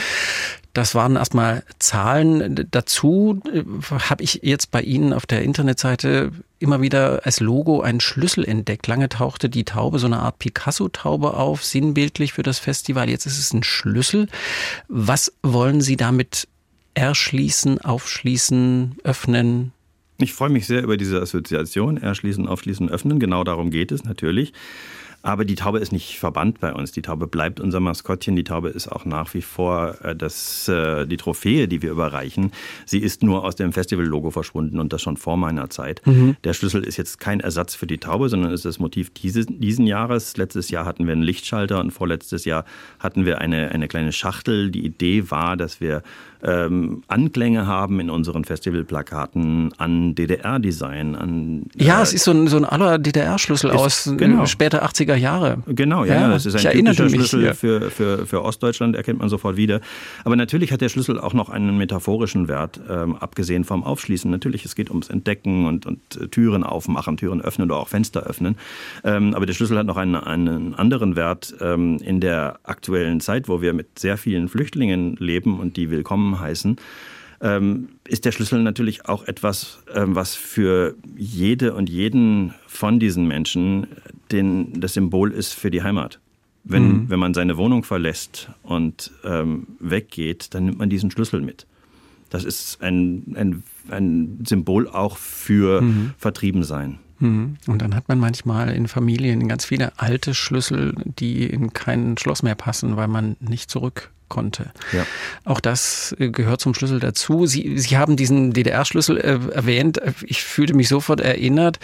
Das 0.74 0.94
waren 0.94 1.16
erstmal 1.16 1.64
Zahlen. 1.78 2.66
Dazu 2.70 3.40
äh, 3.52 3.62
habe 3.90 4.22
ich 4.22 4.40
jetzt 4.42 4.70
bei 4.70 4.82
Ihnen 4.82 5.12
auf 5.12 5.26
der 5.26 5.42
Internetseite 5.42 6.32
immer 6.58 6.80
wieder 6.80 7.24
als 7.24 7.40
Logo 7.40 7.80
einen 7.80 8.00
Schlüssel 8.00 8.44
entdeckt. 8.44 8.86
Lange 8.86 9.08
tauchte 9.08 9.48
die 9.48 9.64
Taube, 9.64 9.98
so 9.98 10.06
eine 10.06 10.18
Art 10.18 10.38
Picasso-Taube 10.38 11.34
auf, 11.34 11.64
sinnbildlich 11.64 12.32
für 12.32 12.42
das 12.42 12.58
Festival. 12.58 13.08
Jetzt 13.08 13.26
ist 13.26 13.38
es 13.38 13.52
ein 13.52 13.62
Schlüssel. 13.62 14.28
Was 14.88 15.32
wollen 15.42 15.80
Sie 15.80 15.96
damit 15.96 16.48
erschließen, 16.94 17.80
aufschließen, 17.80 18.96
öffnen? 19.04 19.72
Ich 20.20 20.32
freue 20.32 20.50
mich 20.50 20.66
sehr 20.66 20.82
über 20.82 20.96
diese 20.96 21.20
Assoziation. 21.20 21.96
Erschließen, 21.96 22.48
aufschließen, 22.48 22.88
öffnen. 22.90 23.20
Genau 23.20 23.44
darum 23.44 23.70
geht 23.70 23.92
es 23.92 24.04
natürlich. 24.04 24.52
Aber 25.22 25.44
die 25.44 25.56
Taube 25.56 25.78
ist 25.78 25.92
nicht 25.92 26.18
verbannt 26.18 26.60
bei 26.60 26.72
uns. 26.72 26.92
Die 26.92 27.02
Taube 27.02 27.26
bleibt 27.26 27.58
unser 27.60 27.80
Maskottchen. 27.80 28.36
Die 28.36 28.44
Taube 28.44 28.68
ist 28.68 28.86
auch 28.88 29.04
nach 29.04 29.34
wie 29.34 29.42
vor 29.42 29.96
äh, 30.02 30.14
das, 30.14 30.68
äh, 30.68 31.06
die 31.06 31.16
Trophäe, 31.16 31.66
die 31.66 31.82
wir 31.82 31.90
überreichen. 31.90 32.52
Sie 32.86 32.98
ist 32.98 33.22
nur 33.22 33.44
aus 33.44 33.56
dem 33.56 33.72
Festival-Logo 33.72 34.30
verschwunden 34.30 34.78
und 34.78 34.92
das 34.92 35.02
schon 35.02 35.16
vor 35.16 35.36
meiner 35.36 35.70
Zeit. 35.70 36.02
Mhm. 36.06 36.36
Der 36.44 36.52
Schlüssel 36.52 36.84
ist 36.84 36.96
jetzt 36.96 37.18
kein 37.18 37.40
Ersatz 37.40 37.74
für 37.74 37.86
die 37.86 37.98
Taube, 37.98 38.28
sondern 38.28 38.52
ist 38.52 38.64
das 38.64 38.78
Motiv 38.78 39.10
dieses, 39.10 39.46
diesen 39.48 39.86
Jahres. 39.86 40.36
Letztes 40.36 40.70
Jahr 40.70 40.84
hatten 40.84 41.06
wir 41.06 41.12
einen 41.12 41.22
Lichtschalter 41.22 41.80
und 41.80 41.90
vorletztes 41.90 42.44
Jahr 42.44 42.64
hatten 43.00 43.26
wir 43.26 43.40
eine, 43.40 43.72
eine 43.72 43.88
kleine 43.88 44.12
Schachtel. 44.12 44.70
Die 44.70 44.84
Idee 44.84 45.30
war, 45.30 45.56
dass 45.56 45.80
wir 45.80 46.02
ähm, 46.42 47.02
Anklänge 47.08 47.66
haben 47.66 47.98
in 48.00 48.10
unseren 48.10 48.44
Festivalplakaten 48.44 49.72
an 49.76 50.14
DDR-Design. 50.14 51.16
An, 51.16 51.64
äh 51.76 51.84
ja, 51.84 52.02
es 52.02 52.12
ist 52.12 52.24
so 52.24 52.30
ein, 52.30 52.46
so 52.46 52.56
ein 52.56 52.64
aller 52.64 52.98
DDR-Schlüssel 52.98 53.72
aus 53.72 54.06
äh, 54.06 54.16
genau. 54.16 54.46
später 54.46 54.84
80er 54.84 55.07
Jahre. 55.16 55.58
Genau, 55.66 56.04
ja, 56.04 56.14
ja 56.14 56.28
das 56.28 56.46
ist 56.46 56.54
ein 56.64 56.72
typischer 56.72 57.08
Schlüssel 57.08 57.54
für, 57.54 57.90
für, 57.90 58.26
für 58.26 58.42
Ostdeutschland, 58.42 58.96
erkennt 58.96 59.18
man 59.20 59.28
sofort 59.28 59.56
wieder. 59.56 59.80
Aber 60.24 60.36
natürlich 60.36 60.72
hat 60.72 60.80
der 60.80 60.88
Schlüssel 60.88 61.18
auch 61.18 61.34
noch 61.34 61.48
einen 61.48 61.78
metaphorischen 61.78 62.48
Wert, 62.48 62.80
ähm, 62.88 63.16
abgesehen 63.16 63.64
vom 63.64 63.84
Aufschließen. 63.84 64.30
Natürlich, 64.30 64.64
es 64.64 64.74
geht 64.74 64.90
ums 64.90 65.08
Entdecken 65.08 65.66
und, 65.66 65.86
und 65.86 66.00
äh, 66.16 66.28
Türen 66.28 66.64
aufmachen, 66.64 67.16
Türen 67.16 67.40
öffnen 67.40 67.70
oder 67.70 67.80
auch 67.80 67.88
Fenster 67.88 68.24
öffnen. 68.24 68.56
Ähm, 69.04 69.34
aber 69.34 69.46
der 69.46 69.54
Schlüssel 69.54 69.78
hat 69.78 69.86
noch 69.86 69.96
einen, 69.96 70.16
einen 70.16 70.74
anderen 70.74 71.16
Wert 71.16 71.54
ähm, 71.60 71.98
in 71.98 72.20
der 72.20 72.60
aktuellen 72.64 73.20
Zeit, 73.20 73.48
wo 73.48 73.60
wir 73.60 73.72
mit 73.72 73.98
sehr 73.98 74.16
vielen 74.16 74.48
Flüchtlingen 74.48 75.16
leben 75.18 75.58
und 75.58 75.76
die 75.76 75.90
willkommen 75.90 76.40
heißen 76.40 76.76
ähm, 77.40 77.88
ist 78.06 78.24
der 78.24 78.32
Schlüssel 78.32 78.62
natürlich 78.62 79.06
auch 79.06 79.26
etwas, 79.26 79.78
ähm, 79.94 80.14
was 80.14 80.34
für 80.34 80.94
jede 81.16 81.74
und 81.74 81.88
jeden 81.88 82.54
von 82.66 82.98
diesen 82.98 83.26
Menschen 83.26 83.86
den, 84.32 84.80
das 84.80 84.94
Symbol 84.94 85.32
ist 85.32 85.54
für 85.54 85.70
die 85.70 85.82
Heimat. 85.82 86.20
Wenn, 86.64 86.88
mhm. 86.88 87.10
wenn 87.10 87.18
man 87.18 87.34
seine 87.34 87.56
Wohnung 87.56 87.82
verlässt 87.82 88.50
und 88.62 89.10
ähm, 89.24 89.66
weggeht, 89.80 90.54
dann 90.54 90.66
nimmt 90.66 90.78
man 90.78 90.90
diesen 90.90 91.10
Schlüssel 91.10 91.40
mit. 91.40 91.66
Das 92.30 92.44
ist 92.44 92.82
ein, 92.82 93.34
ein, 93.36 93.62
ein 93.90 94.44
Symbol 94.46 94.86
auch 94.86 95.16
für 95.16 95.80
mhm. 95.80 96.12
Vertriebensein. 96.18 96.98
Mhm. 97.20 97.56
Und 97.66 97.80
dann 97.80 97.94
hat 97.94 98.08
man 98.08 98.18
manchmal 98.18 98.74
in 98.74 98.86
Familien 98.86 99.48
ganz 99.48 99.64
viele 99.64 99.98
alte 99.98 100.34
Schlüssel, 100.34 100.94
die 101.04 101.44
in 101.46 101.72
kein 101.72 102.18
Schloss 102.18 102.42
mehr 102.42 102.54
passen, 102.54 102.96
weil 102.96 103.08
man 103.08 103.36
nicht 103.40 103.70
zurück 103.70 104.10
konnte. 104.28 104.70
Ja. 104.92 105.06
Auch 105.44 105.60
das 105.60 106.14
äh, 106.18 106.30
gehört 106.30 106.60
zum 106.60 106.74
Schlüssel 106.74 107.00
dazu. 107.00 107.46
Sie, 107.46 107.78
Sie 107.78 107.96
haben 107.96 108.16
diesen 108.16 108.52
DDR-Schlüssel 108.52 109.18
äh, 109.18 109.38
erwähnt. 109.54 110.00
Ich 110.26 110.42
fühlte 110.42 110.74
mich 110.74 110.88
sofort 110.88 111.20
erinnert. 111.20 111.78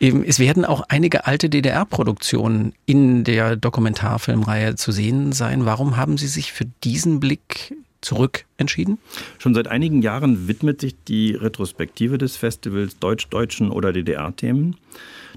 Ähm, 0.00 0.24
es 0.26 0.38
werden 0.38 0.64
auch 0.64 0.84
einige 0.88 1.26
alte 1.26 1.48
DDR-Produktionen 1.48 2.74
in 2.86 3.24
der 3.24 3.56
Dokumentarfilmreihe 3.56 4.76
zu 4.76 4.92
sehen 4.92 5.32
sein. 5.32 5.64
Warum 5.64 5.96
haben 5.96 6.18
Sie 6.18 6.28
sich 6.28 6.52
für 6.52 6.66
diesen 6.84 7.20
Blick 7.20 7.74
zurück 8.00 8.44
entschieden? 8.56 8.98
Schon 9.38 9.54
seit 9.54 9.68
einigen 9.68 10.02
Jahren 10.02 10.48
widmet 10.48 10.80
sich 10.80 10.94
die 11.06 11.34
Retrospektive 11.34 12.18
des 12.18 12.36
Festivals 12.36 12.98
Deutsch-Deutschen 12.98 13.70
oder 13.70 13.92
DDR-Themen. 13.92 14.76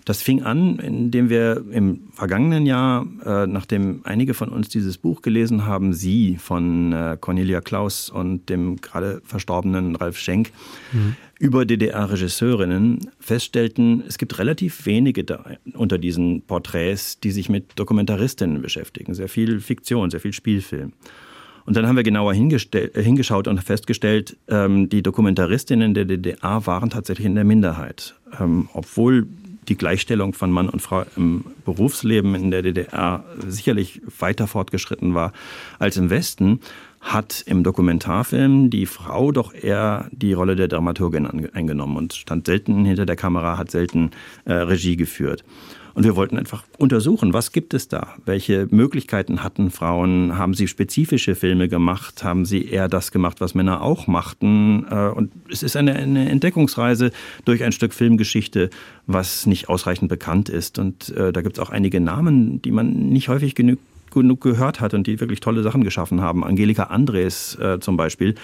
Das 0.06 0.22
fing 0.22 0.42
an, 0.42 0.80
indem 0.80 1.30
wir 1.30 1.64
im 1.72 2.10
vergangenen 2.14 2.66
Jahr, 2.66 3.06
äh, 3.24 3.46
nachdem 3.46 4.02
einige 4.04 4.34
von 4.34 4.50
uns 4.50 4.70
dieses 4.70 4.98
Buch 4.98 5.22
gelesen 5.22 5.66
haben, 5.66 5.94
Sie 5.94 6.38
von 6.38 6.92
äh, 6.92 7.18
Cornelia 7.20 7.62
Klaus 7.62 8.10
und 8.10 8.50
dem 8.50 8.78
gerade 8.82 9.22
verstorbenen 9.24 9.96
Ralf 9.96 10.18
Schenk, 10.18 10.52
mhm. 10.92 11.16
über 11.40 11.66
DDR-Regisseurinnen 11.66 13.12
feststellten, 13.20 14.04
es 14.08 14.18
gibt 14.18 14.40
relativ 14.40 14.86
wenige 14.86 15.24
da, 15.24 15.46
unter 15.74 16.00
diesen 16.00 16.42
Porträts, 16.42 17.20
die 17.20 17.32
sich 17.32 17.50
mit 17.50 17.74
Dokumentaristinnen 17.76 18.62
beschäftigen. 18.62 19.14
Sehr 19.14 19.30
viel 19.30 19.60
Fiktion, 19.60 20.10
sehr 20.10 20.20
viel 20.20 20.34
Spielfilm. 20.34 20.94
Und 21.66 21.78
dann 21.78 21.88
haben 21.88 21.96
wir 21.96 22.04
genauer 22.04 22.34
äh, 22.34 23.04
hingeschaut 23.04 23.48
und 23.48 23.64
festgestellt, 23.64 24.38
ähm, 24.48 24.90
die 24.90 25.04
Dokumentaristinnen 25.04 25.94
der 25.94 26.06
DDR 26.06 26.66
waren 26.66 26.90
tatsächlich 26.90 27.26
in 27.26 27.36
der 27.36 27.44
Minderheit. 27.44 28.16
Ähm, 28.40 28.68
obwohl 28.74 29.28
die 29.72 29.78
Gleichstellung 29.78 30.34
von 30.34 30.52
Mann 30.52 30.68
und 30.68 30.82
Frau 30.82 31.06
im 31.16 31.46
Berufsleben 31.64 32.36
in 32.36 32.52
der 32.52 32.62
DDR 32.62 33.24
sicherlich 33.48 34.02
weiter 34.20 34.46
fortgeschritten 34.46 35.14
war 35.16 35.32
als 35.80 35.96
im 35.96 36.10
Westen, 36.10 36.60
hat 37.02 37.44
im 37.48 37.64
Dokumentarfilm 37.64 38.70
die 38.70 38.86
Frau 38.86 39.32
doch 39.32 39.54
eher 39.54 40.08
die 40.12 40.34
Rolle 40.34 40.56
der 40.56 40.68
Dramaturgin 40.68 41.50
eingenommen 41.54 41.98
und 41.98 42.14
stand 42.14 42.46
selten 42.46 42.86
hinter 42.86 43.06
der 43.08 43.16
Kamera, 43.16 43.58
hat 43.58 43.72
selten 43.72 44.12
äh, 44.46 44.54
Regie 44.54 44.96
geführt. 44.96 45.44
Und 45.94 46.06
wir 46.06 46.16
wollten 46.16 46.38
einfach 46.38 46.64
untersuchen, 46.78 47.34
was 47.34 47.52
gibt 47.52 47.74
es 47.74 47.88
da? 47.88 48.16
Welche 48.26 48.68
Möglichkeiten 48.72 49.44
hatten 49.44 49.72
Frauen? 49.72 50.38
Haben 50.38 50.54
sie 50.54 50.68
spezifische 50.68 51.36
Filme 51.36 51.68
gemacht? 51.68 52.24
Haben 52.24 52.46
sie 52.46 52.66
eher 52.66 52.88
das 52.88 53.12
gemacht, 53.12 53.42
was 53.42 53.56
Männer 53.56 53.82
auch 53.82 54.08
machten? 54.08 54.86
Äh, 54.90 55.10
und 55.10 55.32
es 55.50 55.64
ist 55.64 55.76
eine, 55.76 55.96
eine 55.96 56.30
Entdeckungsreise 56.30 57.12
durch 57.46 57.64
ein 57.64 57.72
Stück 57.72 57.94
Filmgeschichte, 57.94 58.70
was 59.08 59.46
nicht 59.46 59.70
ausreichend 59.70 60.08
bekannt 60.08 60.50
ist. 60.50 60.80
Und 60.80 61.10
äh, 61.10 61.34
da 61.34 61.42
gibt 61.42 61.58
es 61.58 61.64
auch 61.64 61.72
einige 61.72 62.00
Namen, 62.00 62.62
die 62.62 62.72
man 62.72 63.10
nicht 63.10 63.28
häufig 63.28 63.56
genug 63.56 63.80
genug 64.12 64.42
gehört 64.42 64.82
hat 64.82 64.94
und 64.94 65.08
die 65.08 65.20
wirklich 65.20 65.40
tolle 65.40 65.64
Sachen 65.64 65.84
geschaffen 65.84 66.22
haben. 66.22 66.44
Angelika 66.44 66.84
Andres 66.84 67.56
äh, 67.56 67.80
zum 67.80 67.98
Beispiel. 67.98 68.36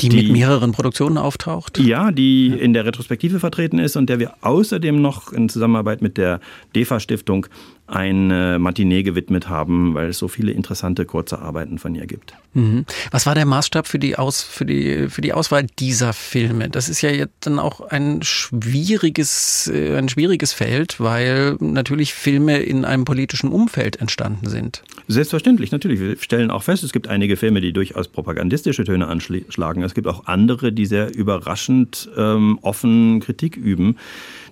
Die, 0.00 0.08
die, 0.08 0.16
mit 0.16 0.32
mehreren 0.32 0.72
Produktionen 0.72 1.18
auftaucht? 1.18 1.78
Ja, 1.78 2.10
die 2.10 2.48
ja. 2.48 2.56
in 2.56 2.72
der 2.72 2.84
Retrospektive 2.84 3.38
vertreten 3.38 3.78
ist 3.78 3.96
und 3.96 4.08
der 4.08 4.18
wir 4.18 4.34
außerdem 4.40 5.00
noch 5.00 5.32
in 5.32 5.48
Zusammenarbeit 5.48 6.02
mit 6.02 6.16
der 6.16 6.40
DEFA-Stiftung 6.74 7.46
eine 7.90 8.58
Matinee 8.58 9.02
gewidmet 9.02 9.48
haben, 9.48 9.94
weil 9.94 10.10
es 10.10 10.18
so 10.18 10.28
viele 10.28 10.52
interessante 10.52 11.04
kurze 11.04 11.40
Arbeiten 11.40 11.78
von 11.78 11.94
ihr 11.94 12.06
gibt. 12.06 12.34
Mhm. 12.54 12.84
Was 13.10 13.26
war 13.26 13.34
der 13.34 13.46
Maßstab 13.46 13.86
für 13.86 13.98
die, 13.98 14.16
Aus, 14.16 14.42
für, 14.42 14.64
die, 14.64 15.08
für 15.08 15.20
die 15.20 15.32
Auswahl 15.32 15.66
dieser 15.78 16.12
Filme? 16.12 16.68
Das 16.68 16.88
ist 16.88 17.00
ja 17.02 17.10
jetzt 17.10 17.46
dann 17.46 17.58
auch 17.58 17.80
ein 17.80 18.22
schwieriges, 18.22 19.70
äh, 19.72 19.96
ein 19.96 20.08
schwieriges 20.08 20.52
Feld, 20.52 21.00
weil 21.00 21.56
natürlich 21.60 22.14
Filme 22.14 22.58
in 22.58 22.84
einem 22.84 23.04
politischen 23.04 23.50
Umfeld 23.50 24.00
entstanden 24.00 24.48
sind. 24.48 24.82
Selbstverständlich, 25.08 25.72
natürlich. 25.72 26.00
Wir 26.00 26.16
stellen 26.18 26.50
auch 26.50 26.62
fest, 26.62 26.84
es 26.84 26.92
gibt 26.92 27.08
einige 27.08 27.36
Filme, 27.36 27.60
die 27.60 27.72
durchaus 27.72 28.08
propagandistische 28.08 28.84
Töne 28.84 29.08
anschlagen. 29.08 29.82
Es 29.82 29.94
gibt 29.94 30.06
auch 30.06 30.26
andere, 30.26 30.72
die 30.72 30.86
sehr 30.86 31.14
überraschend 31.14 32.08
ähm, 32.16 32.58
offen 32.62 33.20
Kritik 33.20 33.56
üben. 33.56 33.96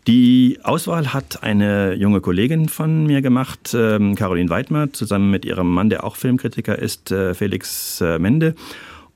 Die 0.08 0.58
Auswahl 0.62 1.12
hat 1.12 1.42
eine 1.42 1.92
junge 1.92 2.22
Kollegin 2.22 2.70
von 2.70 3.06
mir 3.06 3.20
gemacht, 3.20 3.74
ähm, 3.74 4.14
Caroline 4.14 4.48
Weidmer, 4.48 4.90
zusammen 4.90 5.30
mit 5.30 5.44
ihrem 5.44 5.70
Mann, 5.70 5.90
der 5.90 6.02
auch 6.02 6.16
Filmkritiker 6.16 6.78
ist, 6.78 7.10
äh, 7.10 7.34
Felix 7.34 8.00
äh, 8.00 8.18
Mende. 8.18 8.54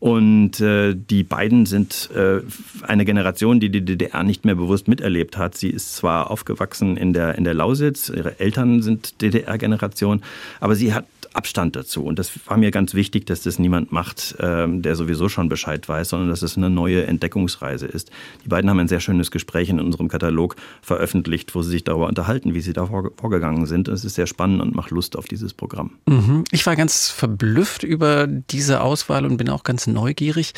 Und 0.00 0.60
äh, 0.60 0.94
die 0.94 1.22
beiden 1.22 1.64
sind 1.64 2.10
äh, 2.14 2.40
eine 2.82 3.06
Generation, 3.06 3.58
die 3.58 3.70
die 3.70 3.82
DDR 3.82 4.22
nicht 4.22 4.44
mehr 4.44 4.54
bewusst 4.54 4.86
miterlebt 4.86 5.38
hat. 5.38 5.56
Sie 5.56 5.70
ist 5.70 5.96
zwar 5.96 6.30
aufgewachsen 6.30 6.98
in 6.98 7.14
der, 7.14 7.36
in 7.36 7.44
der 7.44 7.54
Lausitz, 7.54 8.10
ihre 8.10 8.38
Eltern 8.38 8.82
sind 8.82 9.22
DDR-Generation, 9.22 10.20
aber 10.60 10.74
sie 10.74 10.92
hat 10.92 11.06
Abstand 11.34 11.76
dazu. 11.76 12.04
Und 12.04 12.18
das 12.18 12.30
war 12.46 12.56
mir 12.56 12.70
ganz 12.70 12.94
wichtig, 12.94 13.26
dass 13.26 13.42
das 13.42 13.58
niemand 13.58 13.92
macht, 13.92 14.36
ähm, 14.40 14.82
der 14.82 14.96
sowieso 14.96 15.28
schon 15.28 15.48
Bescheid 15.48 15.88
weiß, 15.88 16.10
sondern 16.10 16.28
dass 16.28 16.42
es 16.42 16.56
eine 16.56 16.70
neue 16.70 17.06
Entdeckungsreise 17.06 17.86
ist. 17.86 18.10
Die 18.44 18.48
beiden 18.48 18.68
haben 18.68 18.78
ein 18.78 18.88
sehr 18.88 19.00
schönes 19.00 19.30
Gespräch 19.30 19.68
in 19.68 19.80
unserem 19.80 20.08
Katalog 20.08 20.56
veröffentlicht, 20.82 21.54
wo 21.54 21.62
sie 21.62 21.70
sich 21.70 21.84
darüber 21.84 22.06
unterhalten, 22.06 22.54
wie 22.54 22.60
sie 22.60 22.72
da 22.72 22.86
vorgegangen 22.86 23.66
sind. 23.66 23.88
Es 23.88 24.04
ist 24.04 24.14
sehr 24.14 24.26
spannend 24.26 24.60
und 24.60 24.74
macht 24.74 24.90
Lust 24.90 25.16
auf 25.16 25.26
dieses 25.26 25.54
Programm. 25.54 25.92
Mhm. 26.06 26.44
Ich 26.50 26.66
war 26.66 26.76
ganz 26.76 27.08
verblüfft 27.08 27.82
über 27.82 28.26
diese 28.26 28.80
Auswahl 28.80 29.24
und 29.24 29.36
bin 29.36 29.48
auch 29.48 29.64
ganz 29.64 29.86
neugierig. 29.86 30.52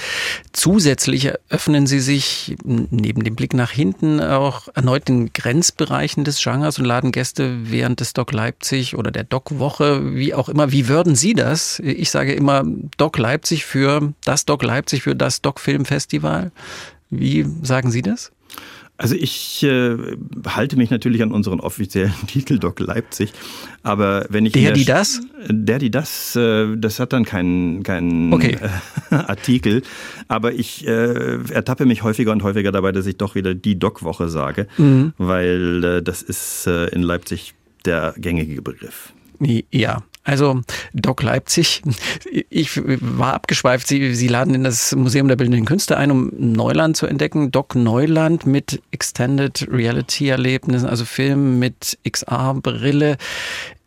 Zusätzlich 0.52 1.26
eröffnen 1.26 1.86
sie 1.86 2.00
sich 2.00 2.56
neben 2.64 3.24
dem 3.24 3.36
Blick 3.36 3.54
nach 3.54 3.70
hinten 3.70 4.20
auch 4.20 4.68
erneut 4.74 5.08
den 5.08 5.32
Grenzbereichen 5.32 6.24
des 6.24 6.42
Genres 6.42 6.78
und 6.78 6.84
laden 6.84 7.12
Gäste 7.12 7.70
während 7.70 8.00
des 8.00 8.12
Doc 8.12 8.32
Leipzig 8.32 8.96
oder 8.96 9.10
der 9.10 9.24
Doc-Woche, 9.24 10.14
wie 10.14 10.34
auch 10.34 10.48
immer, 10.48 10.63
immer, 10.64 10.72
wie 10.72 10.88
würden 10.88 11.14
Sie 11.14 11.34
das? 11.34 11.78
Ich 11.80 12.10
sage 12.10 12.32
immer 12.32 12.64
Doc 12.96 13.18
Leipzig 13.18 13.64
für 13.64 14.12
das 14.24 14.44
Doc 14.44 14.62
Leipzig 14.62 15.02
für 15.02 15.14
das 15.14 15.42
Doc 15.42 15.60
Film 15.60 15.84
Festival. 15.84 16.52
Wie 17.10 17.46
sagen 17.62 17.90
Sie 17.90 18.02
das? 18.02 18.32
Also 18.96 19.16
ich 19.16 19.64
äh, 19.64 19.96
halte 20.46 20.76
mich 20.76 20.88
natürlich 20.90 21.20
an 21.20 21.32
unseren 21.32 21.58
offiziellen 21.58 22.14
Titel 22.28 22.60
Doc 22.60 22.78
Leipzig, 22.78 23.32
aber 23.82 24.24
wenn 24.28 24.46
ich 24.46 24.52
der 24.52 24.70
die 24.70 24.84
das, 24.84 25.20
der 25.48 25.80
die 25.80 25.90
das, 25.90 26.36
äh, 26.36 26.76
das 26.76 27.00
hat 27.00 27.12
dann 27.12 27.24
keinen 27.24 27.82
keinen 27.82 28.32
okay. 28.32 28.56
äh, 29.10 29.14
Artikel, 29.14 29.82
aber 30.28 30.52
ich 30.52 30.86
äh, 30.86 31.38
ertappe 31.52 31.86
mich 31.86 32.04
häufiger 32.04 32.30
und 32.30 32.44
häufiger 32.44 32.70
dabei, 32.70 32.92
dass 32.92 33.06
ich 33.06 33.16
doch 33.16 33.34
wieder 33.34 33.56
die 33.56 33.76
Doc 33.76 34.04
Woche 34.04 34.28
sage, 34.28 34.68
mhm. 34.78 35.12
weil 35.18 35.84
äh, 35.84 36.02
das 36.02 36.22
ist 36.22 36.68
äh, 36.68 36.86
in 36.86 37.02
Leipzig 37.02 37.54
der 37.84 38.14
gängige 38.16 38.62
Begriff. 38.62 39.12
Ja, 39.72 40.04
also 40.24 40.62
Doc 40.94 41.22
Leipzig, 41.22 41.82
ich 42.50 42.80
war 43.00 43.34
abgeschweift. 43.34 43.86
Sie, 43.86 44.14
Sie 44.14 44.28
laden 44.28 44.54
in 44.54 44.64
das 44.64 44.94
Museum 44.96 45.28
der 45.28 45.36
Bildenden 45.36 45.66
Künste 45.66 45.98
ein, 45.98 46.10
um 46.10 46.32
Neuland 46.36 46.96
zu 46.96 47.06
entdecken. 47.06 47.50
Doc 47.50 47.74
Neuland 47.74 48.46
mit 48.46 48.82
Extended 48.90 49.68
Reality 49.70 50.28
Erlebnissen, 50.28 50.88
also 50.88 51.04
Film 51.04 51.58
mit 51.58 51.98
XR-Brille. 52.08 53.18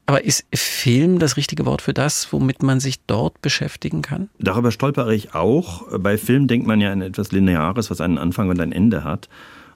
Aber 0.06 0.24
ist 0.24 0.46
Film 0.54 1.20
das 1.20 1.36
richtige 1.36 1.66
Wort 1.66 1.82
für 1.82 1.94
das, 1.94 2.32
womit 2.32 2.64
man 2.64 2.80
sich 2.80 3.02
dort 3.08 3.42
beschäftigen 3.42 4.02
kann? 4.02 4.30
Darüber 4.40 4.72
stolpere 4.72 5.14
ich 5.14 5.36
auch. 5.36 5.84
Bei 6.00 6.18
Film 6.18 6.48
denkt 6.48 6.66
man 6.66 6.80
ja 6.80 6.94
an 6.94 7.02
etwas 7.02 7.34
Lineares, 7.34 7.92
was 7.92 8.00
einen 8.00 8.18
Anfang 8.18 8.48
und 8.48 8.62
ein 8.62 8.72
Ende 8.72 9.04
hat. 9.04 9.28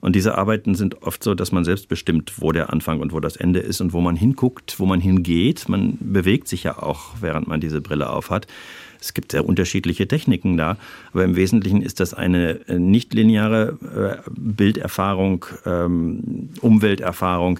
Und 0.02 0.16
diese 0.16 0.38
Arbeiten 0.38 0.76
sind 0.76 1.04
oft 1.04 1.24
so, 1.24 1.36
dass 1.36 1.52
man 1.52 1.64
selbst 1.64 1.88
bestimmt, 1.88 2.34
wo 2.42 2.52
der 2.52 2.74
Anfang 2.74 3.00
und 3.00 3.14
wo 3.14 3.20
das 3.20 3.36
Ende 3.36 3.60
ist 3.60 3.82
und 3.82 3.94
wo 3.94 4.02
man 4.02 4.16
hinguckt, 4.16 4.80
wo 4.80 4.86
man 4.86 5.00
hingeht. 5.00 5.70
Man 5.70 5.98
bewegt 6.00 6.48
sich 6.48 6.64
ja 6.64 6.82
auch, 6.82 7.12
während 7.22 7.48
man 7.48 7.62
diese 7.62 7.82
Brille 7.82 8.10
aufhat. 8.10 8.48
Es 9.00 9.14
gibt 9.14 9.32
sehr 9.32 9.46
unterschiedliche 9.46 10.08
Techniken 10.08 10.58
da, 10.58 10.78
aber 11.12 11.24
im 11.24 11.36
Wesentlichen 11.36 11.82
ist 11.82 12.00
das 12.00 12.14
eine 12.14 12.68
äh, 12.68 12.78
nicht 12.78 13.14
lineare 13.14 14.22
äh, 14.26 14.30
Bilderfahrung, 14.30 15.46
ähm, 15.66 16.50
Umwelterfahrung, 16.62 17.60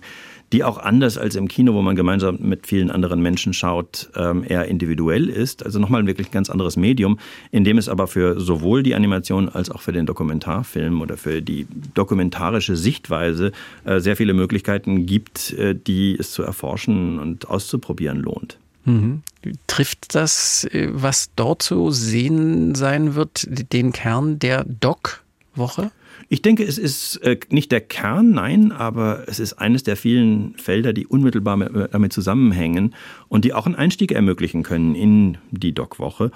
die 0.52 0.64
auch 0.64 0.78
anders 0.78 1.18
als 1.18 1.36
im 1.36 1.48
Kino, 1.48 1.74
wo 1.74 1.82
man 1.82 1.96
gemeinsam 1.96 2.38
mit 2.42 2.68
vielen 2.68 2.92
anderen 2.92 3.22
Menschen 3.22 3.54
schaut, 3.54 4.10
ähm, 4.16 4.44
eher 4.48 4.66
individuell 4.66 5.30
ist. 5.30 5.66
Also 5.66 5.80
nochmal 5.80 6.06
wirklich 6.06 6.28
ein 6.28 6.32
ganz 6.32 6.50
anderes 6.50 6.78
Medium, 6.78 7.20
in 7.52 7.64
dem 7.64 7.78
es 7.78 7.88
aber 7.88 8.08
für 8.08 8.40
sowohl 8.40 8.84
die 8.84 8.96
Animation 8.96 9.50
als 9.50 9.70
auch 9.70 9.82
für 9.82 9.94
den 9.94 10.06
Dokumentarfilm 10.06 11.02
oder 11.02 11.18
für 11.18 11.42
die 11.42 11.68
dokumentarische 11.94 12.76
Sichtweise 12.76 13.52
äh, 13.86 14.00
sehr 14.00 14.16
viele 14.16 14.34
Möglichkeiten 14.34 15.06
gibt, 15.06 15.54
äh, 15.54 15.76
die 15.76 16.18
es 16.20 16.32
zu 16.32 16.44
erforschen 16.44 17.20
und 17.20 17.50
auszuprobieren 17.50 18.20
lohnt. 18.20 18.58
Mhm. 18.86 19.22
Trifft 19.68 20.16
das, 20.16 20.66
äh, 20.66 20.90
was 20.92 21.32
dort 21.36 21.62
zu 21.62 21.92
sehen 21.92 22.76
sein 22.76 23.16
wird, 23.16 23.48
den 23.72 23.92
Kern 23.94 24.40
der 24.40 24.66
Doc-Woche? 24.66 25.92
Ich 26.30 26.42
denke, 26.42 26.64
es 26.64 26.78
ist 26.78 27.18
äh, 27.18 27.38
nicht 27.50 27.72
der 27.72 27.82
Kern, 27.82 28.32
nein, 28.32 28.72
aber 28.72 29.24
es 29.28 29.40
ist 29.40 29.54
eines 29.54 29.84
der 29.84 29.96
vielen 29.96 30.56
Felder, 30.58 30.94
die 30.94 31.08
unmittelbar 31.08 31.58
damit 31.90 32.14
zusammenhängen 32.14 32.96
und 33.28 33.46
die 33.46 33.54
auch 33.54 33.66
einen 33.66 33.76
Einstieg 33.76 34.12
ermöglichen 34.12 34.64
können 34.64 34.96
in 34.96 35.38
die 35.52 35.74
Doc-Woche 35.74 36.32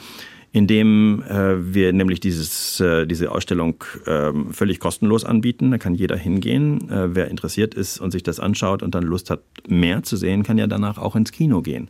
indem 0.56 1.22
äh, 1.24 1.74
wir 1.74 1.92
nämlich 1.92 2.22
dieses, 2.22 2.80
äh, 2.80 3.06
diese 3.06 3.30
Ausstellung 3.30 3.84
äh, 4.06 4.32
völlig 4.52 4.80
kostenlos 4.80 5.26
anbieten. 5.26 5.70
Da 5.70 5.78
kann 5.78 5.96
jeder 5.96 6.16
hingehen. 6.16 6.90
Äh, 6.90 7.14
wer 7.14 7.28
interessiert 7.28 7.74
ist 7.74 8.00
und 8.00 8.12
sich 8.12 8.24
das 8.24 8.40
anschaut 8.40 8.82
und 8.82 8.96
dann 8.96 9.04
Lust 9.04 9.30
hat, 9.30 9.42
mehr 9.68 10.04
zu 10.04 10.16
sehen, 10.16 10.44
kann 10.44 10.58
ja 10.58 10.66
danach 10.68 10.98
auch 10.98 11.18
ins 11.18 11.34
Kino 11.34 11.62
gehen. 11.62 11.90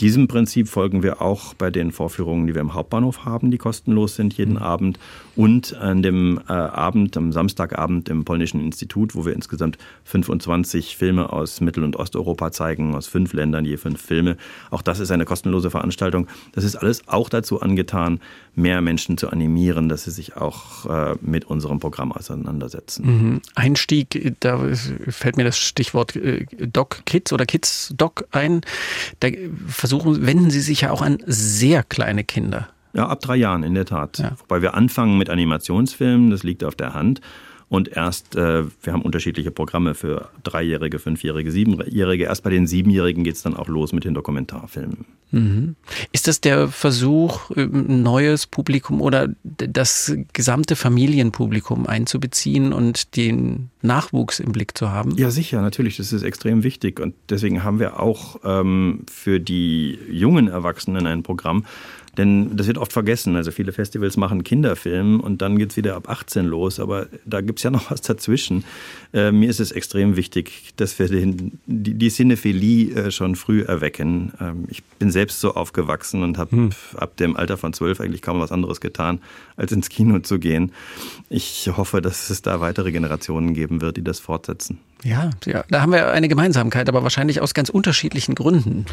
Diesem 0.00 0.26
Prinzip 0.26 0.68
folgen 0.68 1.02
wir 1.02 1.22
auch 1.22 1.54
bei 1.54 1.70
den 1.70 1.92
Vorführungen, 1.92 2.46
die 2.46 2.54
wir 2.54 2.60
im 2.60 2.74
Hauptbahnhof 2.74 3.24
haben, 3.24 3.50
die 3.50 3.58
kostenlos 3.58 4.16
sind 4.16 4.34
jeden 4.34 4.54
mhm. 4.54 4.62
Abend 4.62 4.98
und 5.36 5.76
an 5.76 6.02
dem 6.02 6.40
äh, 6.48 6.52
Abend, 6.52 7.16
am 7.16 7.30
Samstagabend 7.30 8.08
im 8.08 8.24
Polnischen 8.24 8.60
Institut, 8.60 9.14
wo 9.14 9.24
wir 9.24 9.32
insgesamt 9.32 9.78
25 10.04 10.96
Filme 10.96 11.32
aus 11.32 11.60
Mittel- 11.60 11.84
und 11.84 11.96
Osteuropa 11.96 12.50
zeigen, 12.50 12.94
aus 12.94 13.06
fünf 13.06 13.32
Ländern 13.32 13.64
je 13.64 13.76
fünf 13.76 14.00
Filme. 14.00 14.36
Auch 14.70 14.82
das 14.82 14.98
ist 14.98 15.12
eine 15.12 15.24
kostenlose 15.24 15.70
Veranstaltung. 15.70 16.26
Das 16.52 16.64
ist 16.64 16.76
alles 16.76 17.06
auch 17.06 17.28
dazu 17.28 17.60
angetan, 17.60 18.20
mehr 18.54 18.80
Menschen 18.82 19.16
zu 19.16 19.30
animieren, 19.30 19.88
dass 19.88 20.04
sie 20.04 20.10
sich 20.10 20.36
auch 20.36 20.86
äh, 20.86 21.14
mit 21.20 21.44
unserem 21.46 21.80
Programm 21.80 22.12
auseinandersetzen. 22.12 23.06
Mhm. 23.06 23.42
Einstieg, 23.54 24.36
da 24.40 24.60
fällt 25.08 25.36
mir 25.36 25.44
das 25.44 25.58
Stichwort 25.58 26.16
äh, 26.16 26.46
Doc 26.58 27.02
Kids 27.06 27.32
oder 27.32 27.46
Kids 27.46 27.94
Doc 27.96 28.26
ein. 28.30 28.60
Da 29.20 29.28
versuchen, 29.66 30.26
wenden 30.26 30.50
Sie 30.50 30.60
sich 30.60 30.82
ja 30.82 30.90
auch 30.90 31.02
an 31.02 31.18
sehr 31.26 31.82
kleine 31.82 32.24
Kinder. 32.24 32.68
Ja, 32.94 33.08
ab 33.08 33.20
drei 33.20 33.36
Jahren 33.36 33.62
in 33.62 33.74
der 33.74 33.86
Tat. 33.86 34.18
Ja. 34.18 34.32
Wobei 34.38 34.60
wir 34.60 34.74
anfangen 34.74 35.16
mit 35.16 35.30
Animationsfilmen, 35.30 36.30
das 36.30 36.42
liegt 36.42 36.62
auf 36.62 36.74
der 36.74 36.92
Hand. 36.92 37.22
Und 37.72 37.88
erst, 37.88 38.36
äh, 38.36 38.64
wir 38.82 38.92
haben 38.92 39.00
unterschiedliche 39.00 39.50
Programme 39.50 39.94
für 39.94 40.28
Dreijährige, 40.42 40.98
Fünfjährige, 40.98 41.50
Siebenjährige. 41.50 42.24
Erst 42.24 42.42
bei 42.42 42.50
den 42.50 42.66
Siebenjährigen 42.66 43.24
geht 43.24 43.36
es 43.36 43.40
dann 43.40 43.56
auch 43.56 43.66
los 43.66 43.94
mit 43.94 44.04
den 44.04 44.12
Dokumentarfilmen. 44.12 45.06
Mhm. 45.30 45.76
Ist 46.12 46.28
das 46.28 46.42
der 46.42 46.68
Versuch, 46.68 47.48
ein 47.56 48.02
neues 48.02 48.46
Publikum 48.46 49.00
oder 49.00 49.30
das 49.42 50.14
gesamte 50.34 50.76
Familienpublikum 50.76 51.86
einzubeziehen 51.86 52.74
und 52.74 53.16
den 53.16 53.70
Nachwuchs 53.80 54.38
im 54.38 54.52
Blick 54.52 54.76
zu 54.76 54.90
haben? 54.90 55.16
Ja, 55.16 55.30
sicher, 55.30 55.62
natürlich. 55.62 55.96
Das 55.96 56.12
ist 56.12 56.24
extrem 56.24 56.64
wichtig. 56.64 57.00
Und 57.00 57.14
deswegen 57.30 57.64
haben 57.64 57.78
wir 57.78 58.00
auch 58.00 58.36
ähm, 58.44 59.06
für 59.10 59.40
die 59.40 59.98
jungen 60.10 60.48
Erwachsenen 60.48 61.06
ein 61.06 61.22
Programm, 61.22 61.64
denn 62.18 62.56
das 62.56 62.66
wird 62.66 62.78
oft 62.78 62.92
vergessen. 62.92 63.36
Also 63.36 63.50
viele 63.50 63.72
Festivals 63.72 64.16
machen 64.16 64.44
Kinderfilm 64.44 65.20
und 65.20 65.40
dann 65.40 65.58
geht 65.58 65.70
es 65.70 65.76
wieder 65.76 65.96
ab 65.96 66.08
18 66.10 66.44
los. 66.44 66.78
Aber 66.78 67.06
da 67.24 67.40
gibt 67.40 67.58
es 67.58 67.62
ja 67.62 67.70
noch 67.70 67.90
was 67.90 68.02
dazwischen. 68.02 68.64
Äh, 69.14 69.32
mir 69.32 69.48
ist 69.48 69.60
es 69.60 69.72
extrem 69.72 70.16
wichtig, 70.16 70.74
dass 70.76 70.98
wir 70.98 71.08
den, 71.08 71.58
die, 71.66 71.94
die 71.94 72.10
Cinephilie 72.10 72.94
äh, 72.94 73.10
schon 73.10 73.34
früh 73.34 73.62
erwecken. 73.62 74.32
Ähm, 74.40 74.64
ich 74.68 74.82
bin 74.84 75.10
selbst 75.10 75.40
so 75.40 75.54
aufgewachsen 75.54 76.22
und 76.22 76.36
habe 76.36 76.52
hm. 76.56 76.70
ab 76.96 77.16
dem 77.16 77.36
Alter 77.36 77.56
von 77.56 77.72
zwölf 77.72 78.00
eigentlich 78.00 78.22
kaum 78.22 78.40
was 78.40 78.52
anderes 78.52 78.80
getan, 78.80 79.20
als 79.56 79.72
ins 79.72 79.88
Kino 79.88 80.18
zu 80.18 80.38
gehen. 80.38 80.72
Ich 81.30 81.70
hoffe, 81.74 82.02
dass 82.02 82.28
es 82.28 82.42
da 82.42 82.60
weitere 82.60 82.92
Generationen 82.92 83.54
geben 83.54 83.80
wird, 83.80 83.96
die 83.96 84.04
das 84.04 84.20
fortsetzen. 84.20 84.78
Ja, 85.04 85.30
ja, 85.46 85.64
da 85.68 85.80
haben 85.80 85.90
wir 85.90 86.12
eine 86.12 86.28
Gemeinsamkeit, 86.28 86.88
aber 86.88 87.02
wahrscheinlich 87.02 87.40
aus 87.40 87.54
ganz 87.54 87.68
unterschiedlichen 87.70 88.34
Gründen. 88.36 88.86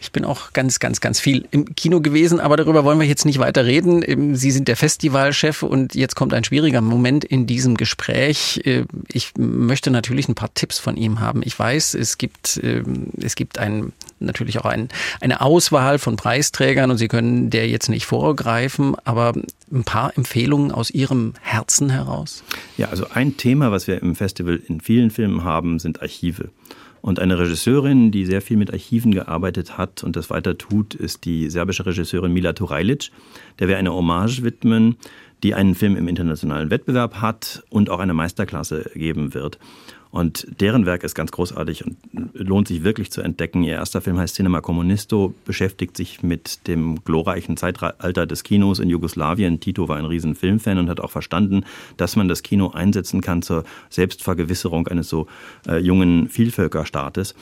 Ich 0.00 0.10
bin 0.10 0.24
auch 0.24 0.52
ganz, 0.52 0.80
ganz, 0.80 1.00
ganz 1.00 1.20
viel 1.20 1.46
im 1.52 1.76
Kino 1.76 2.00
gewesen, 2.00 2.40
aber 2.40 2.56
darüber 2.56 2.84
wollen 2.84 2.98
wir 2.98 3.06
jetzt 3.06 3.24
nicht 3.24 3.38
weiter 3.38 3.64
reden. 3.64 4.34
Sie 4.34 4.50
sind 4.50 4.66
der 4.66 4.76
Festivalchef 4.76 5.62
und 5.62 5.94
jetzt 5.94 6.16
kommt 6.16 6.34
ein 6.34 6.42
schwieriger 6.42 6.80
Moment 6.80 7.24
in 7.24 7.46
diesem 7.46 7.76
Gespräch. 7.76 8.62
Ich 9.12 9.32
möchte 9.38 9.92
natürlich 9.92 10.28
ein 10.28 10.34
paar 10.34 10.52
Tipps 10.54 10.80
von 10.80 10.96
ihm 10.96 11.20
haben. 11.20 11.42
Ich 11.44 11.56
weiß, 11.56 11.94
es 11.94 12.18
gibt, 12.18 12.60
es 13.22 13.36
gibt 13.36 13.58
ein, 13.58 13.92
natürlich 14.18 14.58
auch 14.58 14.66
ein, 14.66 14.88
eine 15.20 15.40
Auswahl 15.40 15.98
von 16.00 16.16
Preisträgern 16.16 16.90
und 16.90 16.98
Sie 16.98 17.08
können 17.08 17.50
der 17.50 17.68
jetzt 17.68 17.88
nicht 17.88 18.06
vorgreifen, 18.06 18.96
aber 19.04 19.34
ein 19.74 19.84
paar 19.84 20.16
Empfehlungen 20.16 20.72
aus 20.72 20.90
Ihrem 20.90 21.34
Herzen 21.40 21.90
heraus? 21.90 22.44
Ja, 22.76 22.88
also 22.88 23.06
ein 23.12 23.36
Thema, 23.36 23.70
was 23.70 23.86
wir 23.86 24.00
im 24.00 24.14
Festival 24.14 24.60
in 24.66 24.80
vielen 24.80 25.10
Filmen 25.10 25.43
haben, 25.44 25.78
sind 25.78 26.02
Archive. 26.02 26.50
Und 27.00 27.18
eine 27.18 27.38
Regisseurin, 27.38 28.10
die 28.10 28.24
sehr 28.24 28.40
viel 28.40 28.56
mit 28.56 28.72
Archiven 28.72 29.12
gearbeitet 29.12 29.76
hat 29.76 30.02
und 30.02 30.16
das 30.16 30.30
weiter 30.30 30.56
tut, 30.56 30.94
ist 30.94 31.26
die 31.26 31.50
serbische 31.50 31.84
Regisseurin 31.84 32.32
Mila 32.32 32.54
Turajlic, 32.54 33.10
der 33.58 33.68
wir 33.68 33.76
eine 33.76 33.92
Hommage 33.92 34.42
widmen, 34.42 34.96
die 35.42 35.54
einen 35.54 35.74
Film 35.74 35.96
im 35.96 36.08
internationalen 36.08 36.70
Wettbewerb 36.70 37.16
hat 37.16 37.62
und 37.68 37.90
auch 37.90 37.98
eine 37.98 38.14
Meisterklasse 38.14 38.90
geben 38.94 39.34
wird. 39.34 39.58
Und 40.14 40.46
deren 40.60 40.86
Werk 40.86 41.02
ist 41.02 41.16
ganz 41.16 41.32
großartig 41.32 41.84
und 41.84 41.96
lohnt 42.34 42.68
sich 42.68 42.84
wirklich 42.84 43.10
zu 43.10 43.20
entdecken. 43.20 43.64
Ihr 43.64 43.72
erster 43.72 44.00
Film 44.00 44.16
heißt 44.16 44.36
Cinema 44.36 44.60
Comunisto, 44.60 45.34
beschäftigt 45.44 45.96
sich 45.96 46.22
mit 46.22 46.68
dem 46.68 47.02
glorreichen 47.02 47.56
Zeitalter 47.56 48.24
des 48.24 48.44
Kinos 48.44 48.78
in 48.78 48.88
Jugoslawien. 48.88 49.58
Tito 49.58 49.88
war 49.88 49.96
ein 49.96 50.04
riesen 50.04 50.36
Filmfan 50.36 50.78
und 50.78 50.88
hat 50.88 51.00
auch 51.00 51.10
verstanden, 51.10 51.64
dass 51.96 52.14
man 52.14 52.28
das 52.28 52.44
Kino 52.44 52.70
einsetzen 52.70 53.22
kann 53.22 53.42
zur 53.42 53.64
Selbstvergewisserung 53.90 54.86
eines 54.86 55.08
so 55.08 55.26
äh, 55.66 55.78
jungen 55.78 56.28
Vielvölkerstaates. 56.28 57.34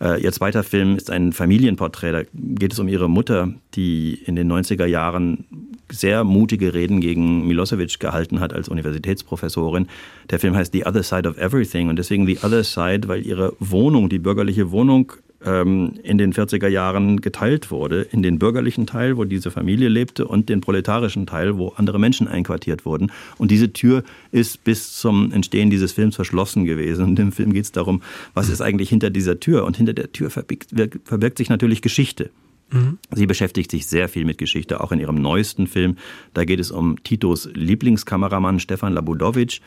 Äh, 0.00 0.20
ihr 0.20 0.32
zweiter 0.32 0.64
Film 0.64 0.96
ist 0.96 1.12
ein 1.12 1.32
Familienporträt. 1.32 2.10
Da 2.10 2.22
geht 2.32 2.72
es 2.72 2.80
um 2.80 2.88
ihre 2.88 3.08
Mutter, 3.08 3.54
die 3.76 4.14
in 4.14 4.34
den 4.34 4.50
90er 4.50 4.86
Jahren 4.86 5.44
sehr 5.90 6.24
mutige 6.24 6.74
Reden 6.74 7.00
gegen 7.00 7.46
Milosevic 7.46 8.00
gehalten 8.00 8.40
hat 8.40 8.52
als 8.52 8.68
Universitätsprofessorin. 8.68 9.86
Der 10.30 10.40
Film 10.40 10.56
heißt 10.56 10.72
The 10.72 10.84
Other 10.84 11.02
Side 11.02 11.28
of 11.28 11.38
Everything 11.38 11.88
und 11.88 11.96
deswegen 11.96 12.15
The 12.24 12.38
Other 12.42 12.62
Side, 12.62 13.08
weil 13.08 13.26
ihre 13.26 13.54
Wohnung, 13.58 14.08
die 14.08 14.20
bürgerliche 14.20 14.70
Wohnung, 14.70 15.12
ähm, 15.44 15.94
in 16.02 16.18
den 16.18 16.32
40er 16.32 16.68
Jahren 16.68 17.20
geteilt 17.20 17.70
wurde, 17.70 18.02
in 18.02 18.22
den 18.22 18.38
bürgerlichen 18.38 18.86
Teil, 18.86 19.16
wo 19.16 19.24
diese 19.24 19.50
Familie 19.50 19.88
lebte, 19.88 20.26
und 20.26 20.48
den 20.48 20.60
proletarischen 20.60 21.26
Teil, 21.26 21.58
wo 21.58 21.68
andere 21.76 21.98
Menschen 21.98 22.28
einquartiert 22.28 22.84
wurden. 22.84 23.12
Und 23.38 23.50
diese 23.50 23.72
Tür 23.72 24.02
ist 24.32 24.64
bis 24.64 24.94
zum 24.94 25.32
Entstehen 25.32 25.70
dieses 25.70 25.92
Films 25.92 26.16
verschlossen 26.16 26.64
gewesen. 26.64 27.04
Und 27.04 27.18
im 27.18 27.32
Film 27.32 27.52
geht 27.52 27.64
es 27.64 27.72
darum, 27.72 28.02
was 28.34 28.48
ist 28.48 28.60
eigentlich 28.60 28.88
hinter 28.88 29.10
dieser 29.10 29.40
Tür? 29.40 29.64
Und 29.64 29.76
hinter 29.76 29.92
der 29.92 30.12
Tür 30.12 30.30
verbirgt, 30.30 30.70
verbirgt 31.04 31.38
sich 31.38 31.48
natürlich 31.48 31.82
Geschichte. 31.82 32.30
Mhm. 32.70 32.98
Sie 33.12 33.26
beschäftigt 33.26 33.70
sich 33.70 33.86
sehr 33.86 34.08
viel 34.08 34.24
mit 34.24 34.38
Geschichte, 34.38 34.80
auch 34.80 34.90
in 34.90 34.98
ihrem 34.98 35.16
neuesten 35.16 35.66
Film. 35.66 35.96
Da 36.34 36.44
geht 36.44 36.60
es 36.60 36.70
um 36.70 37.02
Titos 37.04 37.48
Lieblingskameramann 37.54 38.58
Stefan 38.58 38.92
Labudovic 38.92 39.60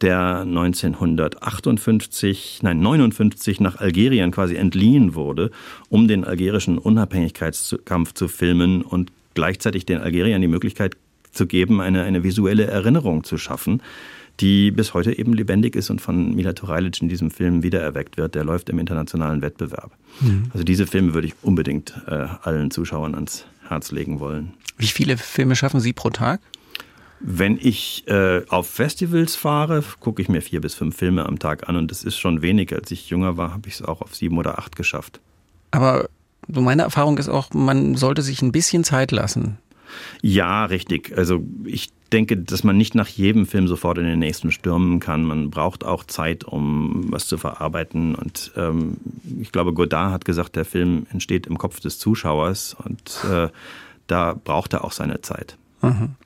der 0.00 0.40
1958, 0.40 2.60
nein 2.62 2.80
59 2.80 3.60
nach 3.60 3.76
Algerien 3.76 4.30
quasi 4.30 4.56
entliehen 4.56 5.14
wurde, 5.14 5.50
um 5.88 6.08
den 6.08 6.24
algerischen 6.24 6.78
Unabhängigkeitskampf 6.78 8.14
zu 8.14 8.28
filmen 8.28 8.82
und 8.82 9.12
gleichzeitig 9.34 9.86
den 9.86 9.98
Algeriern 9.98 10.40
die 10.40 10.48
Möglichkeit 10.48 10.96
zu 11.32 11.46
geben, 11.46 11.80
eine, 11.80 12.04
eine 12.04 12.24
visuelle 12.24 12.66
Erinnerung 12.66 13.24
zu 13.24 13.38
schaffen, 13.38 13.82
die 14.40 14.70
bis 14.70 14.94
heute 14.94 15.18
eben 15.18 15.32
lebendig 15.32 15.74
ist 15.74 15.90
und 15.90 16.00
von 16.00 16.34
Mila 16.34 16.52
Turajlic 16.52 17.02
in 17.02 17.08
diesem 17.08 17.30
Film 17.30 17.62
wiedererweckt 17.62 18.16
wird. 18.16 18.34
Der 18.34 18.44
läuft 18.44 18.70
im 18.70 18.78
internationalen 18.78 19.42
Wettbewerb. 19.42 19.90
Mhm. 20.20 20.44
Also 20.52 20.64
diese 20.64 20.86
Filme 20.86 21.14
würde 21.14 21.26
ich 21.26 21.34
unbedingt 21.42 21.94
äh, 22.06 22.26
allen 22.42 22.70
Zuschauern 22.70 23.14
ans 23.14 23.46
Herz 23.68 23.90
legen 23.90 24.20
wollen. 24.20 24.54
Wie 24.76 24.86
viele 24.86 25.16
Filme 25.16 25.56
schaffen 25.56 25.80
Sie 25.80 25.92
pro 25.92 26.10
Tag? 26.10 26.40
Wenn 27.20 27.58
ich 27.60 28.06
äh, 28.06 28.42
auf 28.48 28.68
Festivals 28.68 29.34
fahre, 29.34 29.82
gucke 30.00 30.22
ich 30.22 30.28
mir 30.28 30.40
vier 30.40 30.60
bis 30.60 30.74
fünf 30.74 30.96
Filme 30.96 31.26
am 31.26 31.38
Tag 31.38 31.68
an 31.68 31.76
und 31.76 31.90
das 31.90 32.04
ist 32.04 32.16
schon 32.16 32.42
wenig. 32.42 32.72
Als 32.72 32.90
ich 32.90 33.10
jünger 33.10 33.36
war, 33.36 33.52
habe 33.52 33.68
ich 33.68 33.74
es 33.74 33.82
auch 33.82 34.00
auf 34.00 34.14
sieben 34.14 34.38
oder 34.38 34.58
acht 34.58 34.76
geschafft. 34.76 35.20
Aber 35.70 36.08
so 36.48 36.60
meine 36.60 36.82
Erfahrung 36.82 37.18
ist 37.18 37.28
auch, 37.28 37.52
man 37.52 37.96
sollte 37.96 38.22
sich 38.22 38.40
ein 38.42 38.52
bisschen 38.52 38.84
Zeit 38.84 39.10
lassen. 39.10 39.58
Ja, 40.22 40.66
richtig. 40.66 41.16
Also 41.16 41.42
ich 41.64 41.90
denke, 42.12 42.36
dass 42.36 42.64
man 42.64 42.76
nicht 42.76 42.94
nach 42.94 43.08
jedem 43.08 43.46
Film 43.46 43.68
sofort 43.68 43.98
in 43.98 44.04
den 44.04 44.18
nächsten 44.18 44.50
stürmen 44.50 45.00
kann. 45.00 45.24
Man 45.24 45.50
braucht 45.50 45.84
auch 45.84 46.04
Zeit, 46.04 46.44
um 46.44 47.06
was 47.10 47.26
zu 47.26 47.36
verarbeiten. 47.36 48.14
Und 48.14 48.52
ähm, 48.56 48.96
ich 49.40 49.52
glaube, 49.52 49.72
Godard 49.72 50.12
hat 50.12 50.24
gesagt, 50.24 50.56
der 50.56 50.64
Film 50.64 51.06
entsteht 51.10 51.46
im 51.46 51.58
Kopf 51.58 51.80
des 51.80 51.98
Zuschauers 51.98 52.76
und 52.84 53.24
äh, 53.30 53.48
da 54.06 54.34
braucht 54.42 54.72
er 54.72 54.84
auch 54.84 54.92
seine 54.92 55.20
Zeit. 55.20 55.56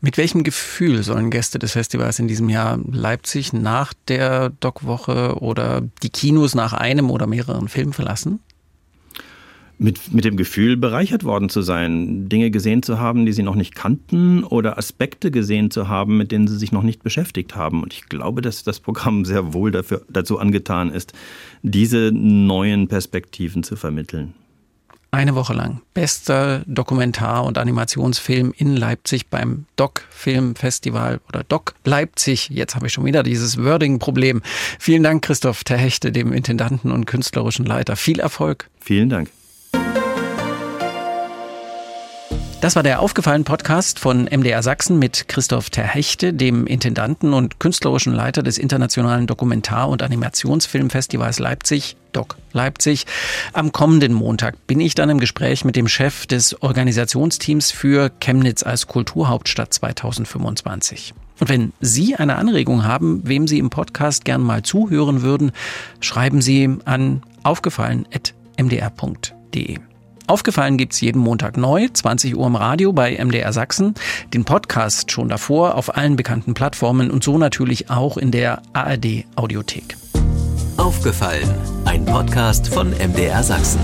Mit 0.00 0.16
welchem 0.16 0.44
Gefühl 0.44 1.02
sollen 1.02 1.30
Gäste 1.30 1.58
des 1.58 1.72
Festivals 1.72 2.18
in 2.18 2.26
diesem 2.26 2.48
Jahr 2.48 2.78
Leipzig 2.90 3.52
nach 3.52 3.92
der 4.08 4.48
Doc-Woche 4.48 5.36
oder 5.40 5.82
die 6.02 6.08
Kinos 6.08 6.54
nach 6.54 6.72
einem 6.72 7.10
oder 7.10 7.26
mehreren 7.26 7.68
Filmen 7.68 7.92
verlassen? 7.92 8.40
Mit, 9.78 10.14
mit 10.14 10.24
dem 10.24 10.36
Gefühl, 10.36 10.76
bereichert 10.76 11.24
worden 11.24 11.48
zu 11.48 11.60
sein, 11.60 12.28
Dinge 12.28 12.50
gesehen 12.50 12.82
zu 12.82 12.98
haben, 12.98 13.26
die 13.26 13.32
sie 13.32 13.42
noch 13.42 13.56
nicht 13.56 13.74
kannten 13.74 14.44
oder 14.44 14.78
Aspekte 14.78 15.30
gesehen 15.30 15.70
zu 15.70 15.88
haben, 15.88 16.16
mit 16.16 16.30
denen 16.30 16.46
sie 16.46 16.56
sich 16.56 16.72
noch 16.72 16.84
nicht 16.84 17.02
beschäftigt 17.02 17.56
haben. 17.56 17.82
Und 17.82 17.92
ich 17.92 18.08
glaube, 18.08 18.42
dass 18.42 18.62
das 18.62 18.80
Programm 18.80 19.24
sehr 19.24 19.52
wohl 19.52 19.70
dafür, 19.70 20.02
dazu 20.08 20.38
angetan 20.38 20.90
ist, 20.90 21.12
diese 21.62 22.10
neuen 22.12 22.86
Perspektiven 22.88 23.64
zu 23.64 23.76
vermitteln 23.76 24.34
eine 25.12 25.34
Woche 25.34 25.52
lang 25.52 25.82
bester 25.94 26.62
Dokumentar- 26.66 27.44
und 27.44 27.58
Animationsfilm 27.58 28.52
in 28.56 28.76
Leipzig 28.76 29.28
beim 29.28 29.66
Doc 29.76 30.04
Film 30.10 30.56
Festival 30.56 31.20
oder 31.28 31.44
Doc 31.44 31.74
Leipzig. 31.84 32.48
Jetzt 32.48 32.74
habe 32.74 32.86
ich 32.86 32.94
schon 32.94 33.04
wieder 33.04 33.22
dieses 33.22 33.62
Wording-Problem. 33.62 34.42
Vielen 34.78 35.02
Dank, 35.02 35.22
Christoph 35.22 35.64
Terhechte, 35.64 36.12
dem 36.12 36.32
Intendanten 36.32 36.90
und 36.90 37.06
künstlerischen 37.06 37.66
Leiter. 37.66 37.96
Viel 37.96 38.20
Erfolg. 38.20 38.68
Vielen 38.80 39.10
Dank. 39.10 39.28
Das 42.62 42.76
war 42.76 42.82
der 42.84 43.00
aufgefallen 43.00 43.42
Podcast 43.42 43.98
von 43.98 44.26
MDR 44.26 44.62
Sachsen 44.62 45.00
mit 45.00 45.26
Christoph 45.26 45.70
Terhechte, 45.70 46.32
dem 46.32 46.68
Intendanten 46.68 47.32
und 47.32 47.58
künstlerischen 47.58 48.12
Leiter 48.12 48.44
des 48.44 48.56
Internationalen 48.56 49.26
Dokumentar- 49.26 49.88
und 49.88 50.00
Animationsfilmfestivals 50.00 51.40
Leipzig, 51.40 51.96
DOC 52.12 52.36
Leipzig. 52.52 53.06
Am 53.52 53.72
kommenden 53.72 54.12
Montag 54.12 54.64
bin 54.68 54.78
ich 54.78 54.94
dann 54.94 55.10
im 55.10 55.18
Gespräch 55.18 55.64
mit 55.64 55.74
dem 55.74 55.88
Chef 55.88 56.28
des 56.28 56.62
Organisationsteams 56.62 57.72
für 57.72 58.12
Chemnitz 58.20 58.62
als 58.62 58.86
Kulturhauptstadt 58.86 59.74
2025. 59.74 61.14
Und 61.40 61.48
wenn 61.48 61.72
Sie 61.80 62.14
eine 62.14 62.36
Anregung 62.36 62.84
haben, 62.84 63.22
wem 63.24 63.48
Sie 63.48 63.58
im 63.58 63.70
Podcast 63.70 64.24
gern 64.24 64.40
mal 64.40 64.62
zuhören 64.62 65.22
würden, 65.22 65.50
schreiben 65.98 66.40
Sie 66.40 66.70
an 66.84 67.24
aufgefallen.mdr.de. 67.42 69.78
Aufgefallen 70.32 70.78
gibt's 70.78 70.98
jeden 71.02 71.18
Montag 71.18 71.58
neu, 71.58 71.88
20 71.92 72.38
Uhr 72.38 72.46
im 72.46 72.56
Radio 72.56 72.94
bei 72.94 73.22
MDR 73.22 73.52
Sachsen, 73.52 73.92
den 74.32 74.46
Podcast 74.46 75.10
schon 75.10 75.28
davor 75.28 75.74
auf 75.74 75.94
allen 75.94 76.16
bekannten 76.16 76.54
Plattformen 76.54 77.10
und 77.10 77.22
so 77.22 77.36
natürlich 77.36 77.90
auch 77.90 78.16
in 78.16 78.30
der 78.30 78.62
ARD 78.72 79.26
Audiothek. 79.36 79.94
Aufgefallen, 80.78 81.50
ein 81.84 82.06
Podcast 82.06 82.68
von 82.68 82.92
MDR 82.92 83.42
Sachsen. 83.42 83.80